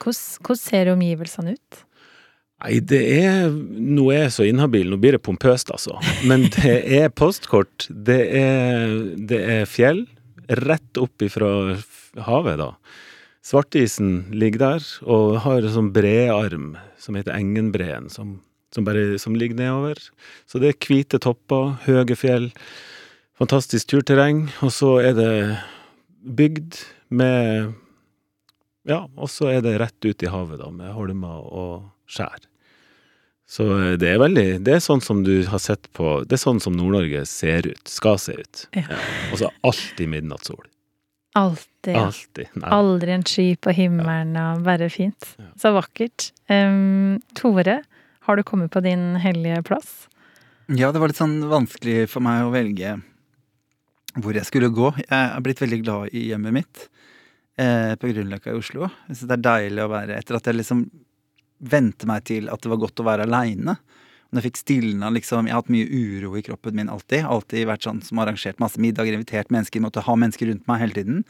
[0.00, 1.80] Hvordan, hvordan ser omgivelsene ut?
[2.60, 5.96] Nei, det er Nå er jeg så inhabil, nå blir det pompøst, altså.
[6.28, 7.88] Men det er postkort.
[7.88, 10.04] Det er, det er fjell
[10.50, 11.78] rett opp ifra
[12.26, 12.72] havet, da.
[13.46, 18.38] Svartisen ligger der og har en sånn brearm som heter Engenbreen, som,
[18.74, 20.00] som bare som ligger nedover.
[20.50, 22.50] Så det er hvite topper, høye fjell,
[23.40, 25.32] fantastisk turterreng, og så er det
[26.20, 26.82] bygd
[27.16, 27.72] med
[28.90, 31.74] Ja, og så er det rett ut i havet, da, med holmer og
[32.10, 32.42] skjær.
[33.50, 36.42] Så eh, det er veldig Det er sånn som du har sett på Det er
[36.42, 37.82] sånn som Nord-Norge ser ut.
[37.90, 38.66] Skal se ut.
[38.78, 39.00] Ja.
[39.32, 40.62] Og så alltid midnattssol.
[41.38, 41.70] Alltid.
[41.96, 42.64] Altid, Alltid.
[42.64, 45.30] Aldri en sky på himmelen, og bare fint.
[45.38, 45.46] Ja.
[45.62, 46.26] Så vakkert.
[46.50, 47.78] Um, Tore,
[48.26, 50.08] har du kommet på din hellige plass?
[50.68, 52.98] Ja, det var litt sånn vanskelig for meg å velge
[54.20, 54.90] hvor jeg skulle gå.
[55.06, 56.84] Jeg er blitt veldig glad i hjemmet mitt
[57.60, 58.88] eh, på Grünerløkka i Oslo.
[59.08, 60.84] Jeg syns det er deilig å være Etter at jeg liksom
[61.60, 63.76] vente meg til at det var godt å være aleine,
[64.30, 67.24] jeg fikk stilna liksom Jeg har hatt mye uro i kroppen min alltid.
[67.26, 70.94] Alltid vært sånn som arrangert masse middager, invitert mennesker, måtte ha mennesker rundt meg hele
[70.94, 71.24] tiden.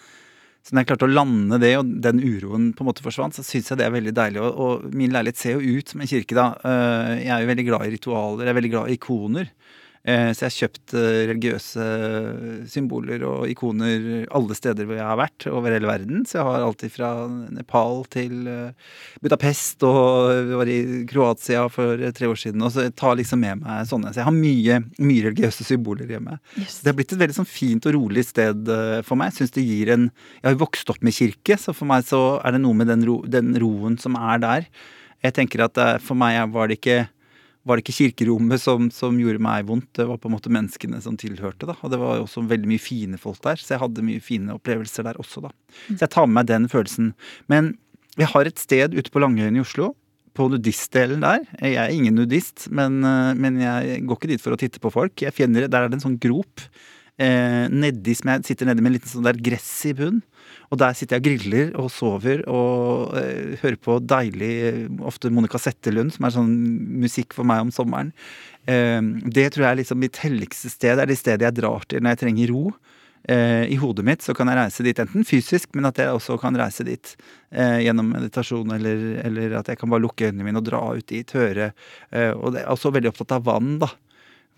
[0.60, 3.44] Så når jeg klarte å lande det, og den uroen på en måte forsvant, så
[3.46, 4.42] syns jeg det er veldig deilig.
[4.44, 6.50] Og, og min leilighet ser jo ut som en kirke, da.
[6.60, 9.48] Eh, Jeg er jo veldig glad i ritualer, jeg er veldig glad i ikoner.
[10.00, 11.86] Eh, Så jeg har kjøpt eh, religiøse
[12.72, 16.22] symboler og ikoner alle steder hvor jeg har vært over hele verden.
[16.24, 17.10] Så jeg har alltid fra
[17.52, 20.78] Nepal til eh, Budapest og var i
[21.10, 22.64] Kroatia for tre år siden.
[22.64, 24.14] Og så jeg tar liksom med meg sånne.
[24.14, 26.38] Så jeg har mye, mye religiøse symboler hjemme.
[26.56, 26.80] Yes.
[26.80, 28.72] Det har blitt et veldig sånn fint og rolig sted
[29.04, 29.34] for meg.
[29.34, 30.08] Jeg synes det gir en
[30.40, 32.88] Jeg har jo vokst opp med kirke, så for meg så er det noe med
[32.88, 34.68] den, ro, den roen som er der.
[35.20, 37.02] Jeg tenker at for meg var det ikke
[37.70, 40.98] var det ikke kirkerommet som, som gjorde meg vondt, det var på en måte menneskene
[41.04, 41.68] som tilhørte.
[41.68, 44.56] da, Og det var også veldig mye fine folk der, så jeg hadde mye fine
[44.58, 45.54] opplevelser der også, da.
[45.86, 47.12] Så jeg tar med meg den følelsen.
[47.52, 47.76] Men
[48.18, 49.92] jeg har et sted ute på Langøyen i Oslo,
[50.36, 51.44] på nudistdelen der.
[51.58, 54.92] Jeg er ingen nudist, men, eh, men jeg går ikke dit for å titte på
[54.94, 55.14] folk.
[55.22, 56.66] Jeg finner, Der er det en sånn grop.
[57.18, 60.22] Eh, nedi som jeg sitter nedi med en liten sånn der gress i bunn.
[60.70, 64.52] Og der sitter jeg og griller og sover og eh, hører på deilig,
[65.02, 66.52] ofte Monica Settelund, som er sånn
[67.02, 68.12] musikk for meg om sommeren.
[68.70, 70.94] Eh, det tror jeg er liksom mitt helligste sted.
[70.94, 72.64] Det er det stedet jeg drar til når jeg trenger ro.
[73.28, 76.38] Eh, I hodet mitt så kan jeg reise dit, enten fysisk, men at jeg også
[76.40, 77.12] kan reise dit
[77.52, 81.08] eh, gjennom meditasjon, eller, eller at jeg kan bare lukke øynene mine og dra ut
[81.10, 81.72] dit, høre.
[82.14, 83.90] Eh, og det er også veldig opptatt av vann, da.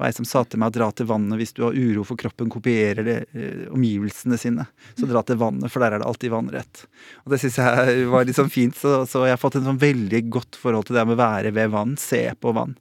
[0.01, 2.21] Var ei som sa til meg å dra til vannet hvis du har uro for
[2.21, 4.67] kroppen kopierer det, eh, omgivelsene sine.
[4.99, 6.85] Så dra til vannet, for der er det alltid vannrett.
[7.25, 9.83] Og det syns jeg var litt sånn fint, så, så jeg har fått en sånn
[9.83, 12.77] veldig godt forhold til det med å være ved vann, se på vann.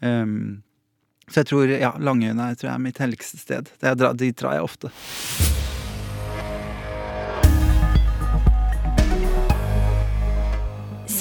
[0.00, 0.62] Um,
[1.28, 3.74] så jeg tror ja, Langøyene er, tror jeg, er mitt helligste sted.
[3.82, 4.92] Det dit drar jeg ofte.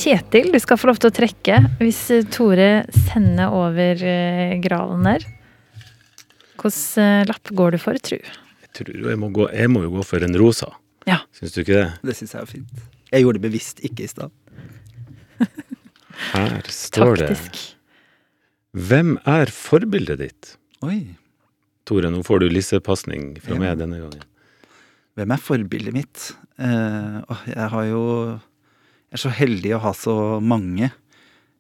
[0.02, 2.70] Kjetil, du skal få lov til å trekke hvis eh, Tore
[3.12, 5.26] sender over eh, gralen der.
[6.58, 8.18] Hvilken eh, lapp går du for, tru?
[8.18, 10.72] Jeg tror jeg må gå Jeg må jo gå for en rosa.
[11.06, 11.20] Ja.
[11.38, 11.86] Syns du ikke det?
[12.10, 12.84] Det syns jeg er fint.
[13.12, 14.34] Jeg gjorde det bevisst, ikke i stad.
[16.34, 17.32] Her står det
[18.74, 20.54] Hvem er forbildet ditt?
[20.86, 21.02] Oi.
[21.86, 23.62] Tore, nå får du lissepasning fra Ja.
[23.68, 24.26] meg denne gangen.
[25.20, 26.32] Hvem er forbildet mitt?
[26.58, 27.22] Uh,
[27.52, 28.02] jeg har jo
[29.12, 30.92] er så heldig å ha så mange.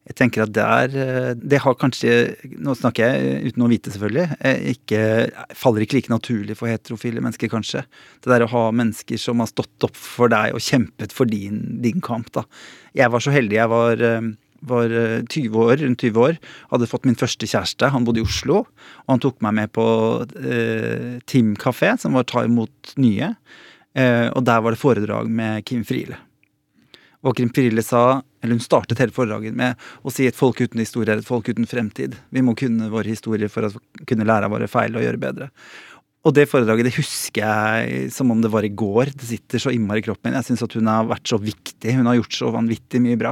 [0.09, 2.13] Jeg tenker at det er eh, Det har kanskje
[2.57, 4.37] Nå snakker jeg uten å vite, selvfølgelig.
[4.41, 5.01] eh, Ikke,
[5.53, 7.83] faller ikke like naturlig for heterofile mennesker, kanskje.
[8.23, 11.81] Det der å ha mennesker som har stått opp for deg og kjempet for din,
[11.83, 12.47] din kamp, da.
[12.97, 13.59] Jeg var så heldig.
[13.59, 14.31] Jeg var eh,
[14.61, 16.39] var eh, 20 år, rundt 20 år,
[16.73, 17.91] hadde fått min første kjæreste.
[17.93, 18.63] Han bodde i Oslo,
[19.05, 19.85] og han tok meg med på
[20.41, 23.33] eh, Tim kafé, som var ta imot nye.
[23.97, 26.17] Eh, og der var det foredrag med Kim Friele.
[27.21, 30.81] Og Kim Friele sa, eller hun startet hele foredraget med å si et folk uten
[30.81, 32.15] historie er et folk uten fremtid.
[32.33, 33.71] Vi må kunne våre historier for å
[34.09, 35.51] kunne lære av våre feil og gjøre bedre.
[36.21, 39.13] Og det foredraget det husker jeg som om det var i går.
[39.17, 40.37] Det sitter så innmari i kroppen min.
[40.37, 41.95] Jeg syns at hun har vært så viktig.
[41.97, 43.31] Hun har gjort så vanvittig mye bra.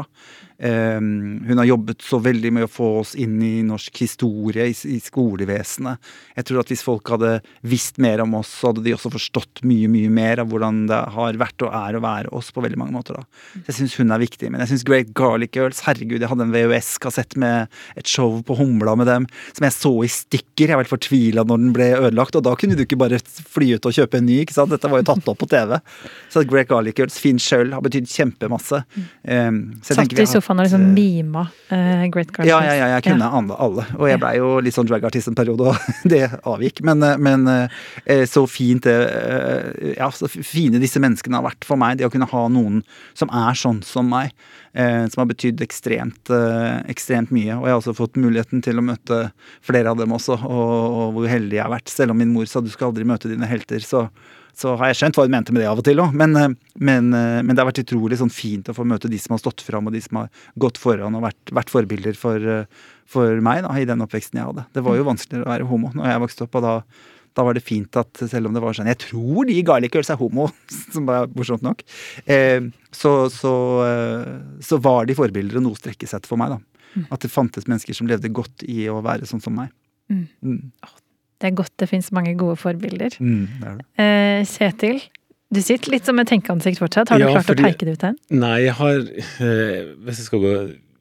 [0.59, 4.97] Um, hun har jobbet så veldig med å få oss inn i norsk historie, i,
[4.99, 6.09] skolevesenet.
[6.35, 9.61] Jeg tror at hvis folk hadde visst mer om oss, så hadde de også forstått
[9.67, 12.79] mye mye mer av hvordan det har vært og er å være oss på veldig
[12.81, 13.21] mange måter.
[13.21, 13.63] da.
[13.69, 14.49] Jeg syns hun er viktig.
[14.51, 18.59] Men jeg syns Great Garlic Girls Herregud, jeg hadde en VØS-kassett med et show på
[18.59, 20.67] Humla med dem som jeg så i stykker.
[20.67, 23.71] Jeg var helt fortvila når den ble ødelagt, og da kunne du ikke bare fly
[23.77, 24.41] ut og kjøpe en ny.
[24.43, 24.75] ikke sant?
[24.75, 25.77] Dette var jo tatt opp på TV.
[26.27, 28.83] Så Great Garlic Girls, Finn Schjøll, har betydd kjempemasse.
[29.23, 32.49] Um, så jeg Satt i sofaen og har liksom eh, mima uh, Great Garden.
[32.49, 33.83] ja, ja, ja, jeg kunne alle, alle.
[33.99, 34.21] Og jeg Ja.
[34.23, 35.75] blei jo litt sånn dragartist en periode, og
[36.09, 36.81] det avgikk.
[36.83, 37.45] Men, eh, men
[38.27, 38.95] så fint det
[39.97, 41.99] Ja, så fine disse menneskene har vært for meg.
[41.99, 42.81] Det å kunne ha noen
[43.13, 44.33] som er sånn som meg.
[44.73, 46.29] Som har betydd ekstremt,
[46.89, 47.55] ekstremt mye.
[47.57, 49.31] Og jeg har også fått muligheten til å møte
[49.65, 51.89] flere av dem også, og, og hvor heldig jeg har vært.
[51.93, 54.07] Selv om min mor sa du skal aldri møte dine helter, så
[54.57, 56.55] så har jeg skjønt hva hun mente med det av og til òg, men, eh,
[56.79, 59.43] men, eh, men det har vært utrolig sånn fint å få møte de som har
[59.43, 60.29] stått fram, og de som har
[60.59, 62.65] gått foran og vært, vært forbilder for, eh,
[63.09, 64.65] for meg da, i den oppveksten jeg hadde.
[64.73, 66.75] Det var jo vanskeligere å være homo når jeg vokste opp, og da,
[67.35, 70.09] da var det fint at selv om det var sånn Jeg tror de Garlic Girls
[70.09, 70.49] er homo,
[70.93, 71.83] som var morsomt nok.
[72.25, 73.53] Eh, så, så,
[74.65, 77.05] så var de forbilder og noe å strekke seg etter for meg, da.
[77.13, 79.69] At det fantes mennesker som levde godt i å være sånn som meg.
[80.09, 80.25] Mm.
[80.41, 80.71] Mm.
[81.39, 83.15] Det er godt det finnes mange gode forbilder.
[83.19, 83.85] Mm, det det.
[84.03, 84.99] Eh, Kjetil,
[85.53, 87.09] du sitter litt som et tenkeansikt fortsatt.
[87.09, 88.17] Har du Ja, klart fordi- å peike det ut en?
[88.29, 90.53] Nei, jeg har eh, Hvis jeg skal gå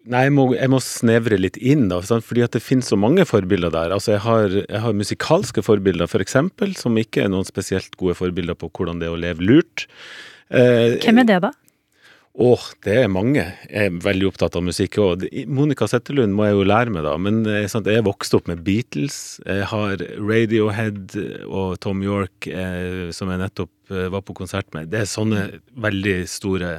[0.09, 3.27] Nei, jeg må, jeg må snevre litt inn, da, fordi at det finnes så mange
[3.29, 3.91] forbilder der.
[3.93, 8.15] Altså, jeg har, jeg har musikalske forbilder, for eksempel, som ikke er noen spesielt gode
[8.17, 9.85] forbilder på hvordan det er å leve lurt.
[10.51, 11.51] Eh, Hvem er det, da?
[12.39, 13.43] Åh, det er mange.
[13.67, 15.25] Jeg er veldig opptatt av musikk òg.
[15.51, 17.17] Monica Settelund må jeg jo lære meg, da.
[17.19, 19.41] Men sant, jeg vokste opp med Beatles.
[19.43, 21.17] Jeg har Radiohead
[21.49, 24.93] og Tom York, eh, som jeg nettopp eh, var på konsert med.
[24.93, 25.49] Det er sånne
[25.83, 26.73] veldig store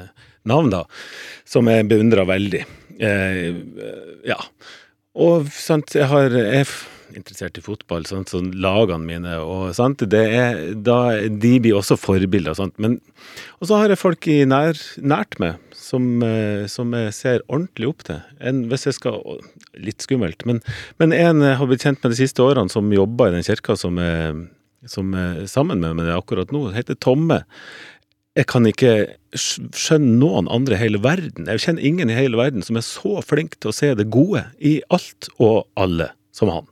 [0.47, 0.85] navn, da,
[1.47, 2.63] som jeg beundrer veldig.
[2.99, 3.49] Eh,
[4.27, 4.39] ja.
[5.19, 6.67] Og sant, jeg har jeg,
[7.17, 10.99] interessert i fotball, sant, så lagene mine og sant, er, da,
[11.29, 12.57] De blir også forbilder.
[12.57, 12.99] Sant, men
[13.59, 17.89] Og så har jeg folk i nær, nært meg som, eh, som, jeg ser ordentlig
[17.89, 18.21] opp til.
[18.39, 19.21] En, hvis jeg skal
[19.79, 20.59] Litt skummelt, men,
[20.99, 23.77] men en jeg har blitt kjent med de siste årene, som jobber i den kirka
[23.79, 24.35] som er,
[24.89, 27.45] som er sammen med meg akkurat nå, heter Tomme.
[28.37, 28.93] Jeg kan ikke
[29.35, 31.47] skjønne noen andre i hele verden.
[31.49, 34.45] Jeg kjenner ingen i hele verden som er så flink til å se det gode
[34.59, 36.68] i alt og alle som han.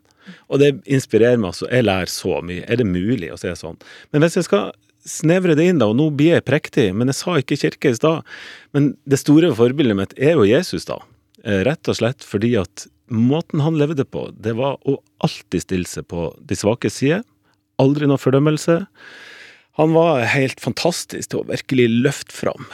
[0.47, 1.69] Og det inspirerer meg altså.
[1.71, 2.65] Jeg lærer så mye.
[2.67, 3.79] Er det mulig å se sånn?
[4.11, 4.71] Men hvis jeg skal
[5.07, 7.97] snevre det inn, da, og nå blir jeg prektig, men jeg sa ikke kirke i
[7.97, 8.27] stad.
[8.75, 10.99] Men det store forbildet mitt er jo Jesus, da.
[11.45, 15.89] Eh, rett og slett fordi at måten han levde på, det var å alltid stille
[15.89, 17.21] seg på de svake side.
[17.79, 18.81] Aldri noe fordømmelse.
[19.77, 22.67] Han var helt fantastisk til å virkelig løfte fram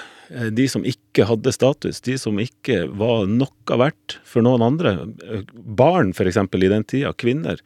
[0.53, 4.95] de som ikke hadde status, de som ikke var noe verdt for noen andre.
[5.27, 7.13] Eh, barn, eksempel, i den tida.
[7.13, 7.61] Kvinner.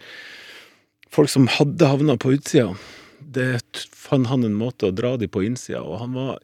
[1.14, 2.74] Folk som hadde havna på utsida.
[3.20, 3.62] Det
[3.96, 6.38] fant han en måte å dra de på innsida, og han var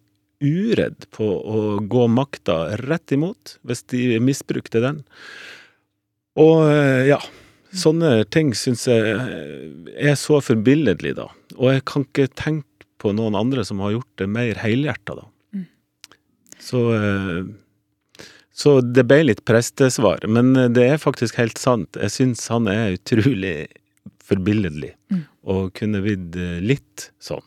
[0.43, 5.03] uredd på å gå makta rett imot hvis de misbrukte den.
[6.39, 7.19] Og eh, ja,
[7.75, 9.13] sånne ting syns jeg
[9.93, 11.29] er så forbilledlig, da.
[11.59, 15.29] Og jeg kan ikke tenke på noen andre som har gjort det mer helhjerta, da.
[16.63, 17.43] Så, eh,
[18.53, 20.23] så det ble litt prestesvar.
[20.27, 21.99] Men eh, det er faktisk helt sant.
[21.99, 23.57] Jeg syns han er utrolig
[24.23, 24.93] forbilledlig.
[25.11, 25.25] Mm.
[25.51, 27.43] Og kunne vidd eh, litt sånn,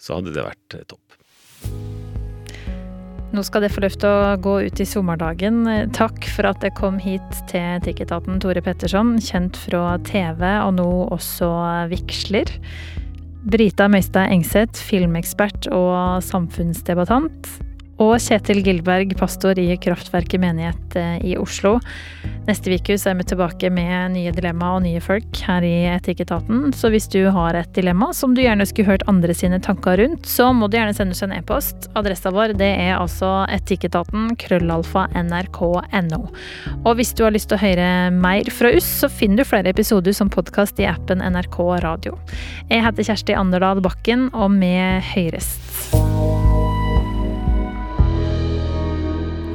[0.00, 1.04] så hadde det vært topp.
[3.28, 5.58] Nå skal det få lov til å gå ut i sommerdagen.
[5.92, 10.88] Takk for at det kom hit til Etikketaten, Tore Petterson, kjent fra TV og nå
[11.12, 11.50] også
[11.92, 12.48] vigsler.
[13.52, 17.52] Brita Møystad Engseth, filmekspert og samfunnsdebattant
[17.98, 21.76] og Kjetil Gilberg, pastor i Kraftverket menighet eh, i Oslo.
[22.48, 26.70] Neste uke er vi tilbake med nye dilemma og nye folk her i Etikketaten.
[26.76, 30.28] Så hvis du har et dilemma som du gjerne skulle hørt andre sine tanker rundt,
[30.30, 31.90] så må du gjerne sende oss en e-post.
[31.98, 36.22] Adressa vår det er altså etikketaten krøllalfa nrk.no.
[36.84, 39.74] Og hvis du har lyst til å høre mer fra oss, så finner du flere
[39.74, 42.16] episoder som podkast i appen NRK Radio.
[42.70, 44.72] Jeg heter Kjersti Anderdal Bakken, og vi
[45.12, 45.52] høres.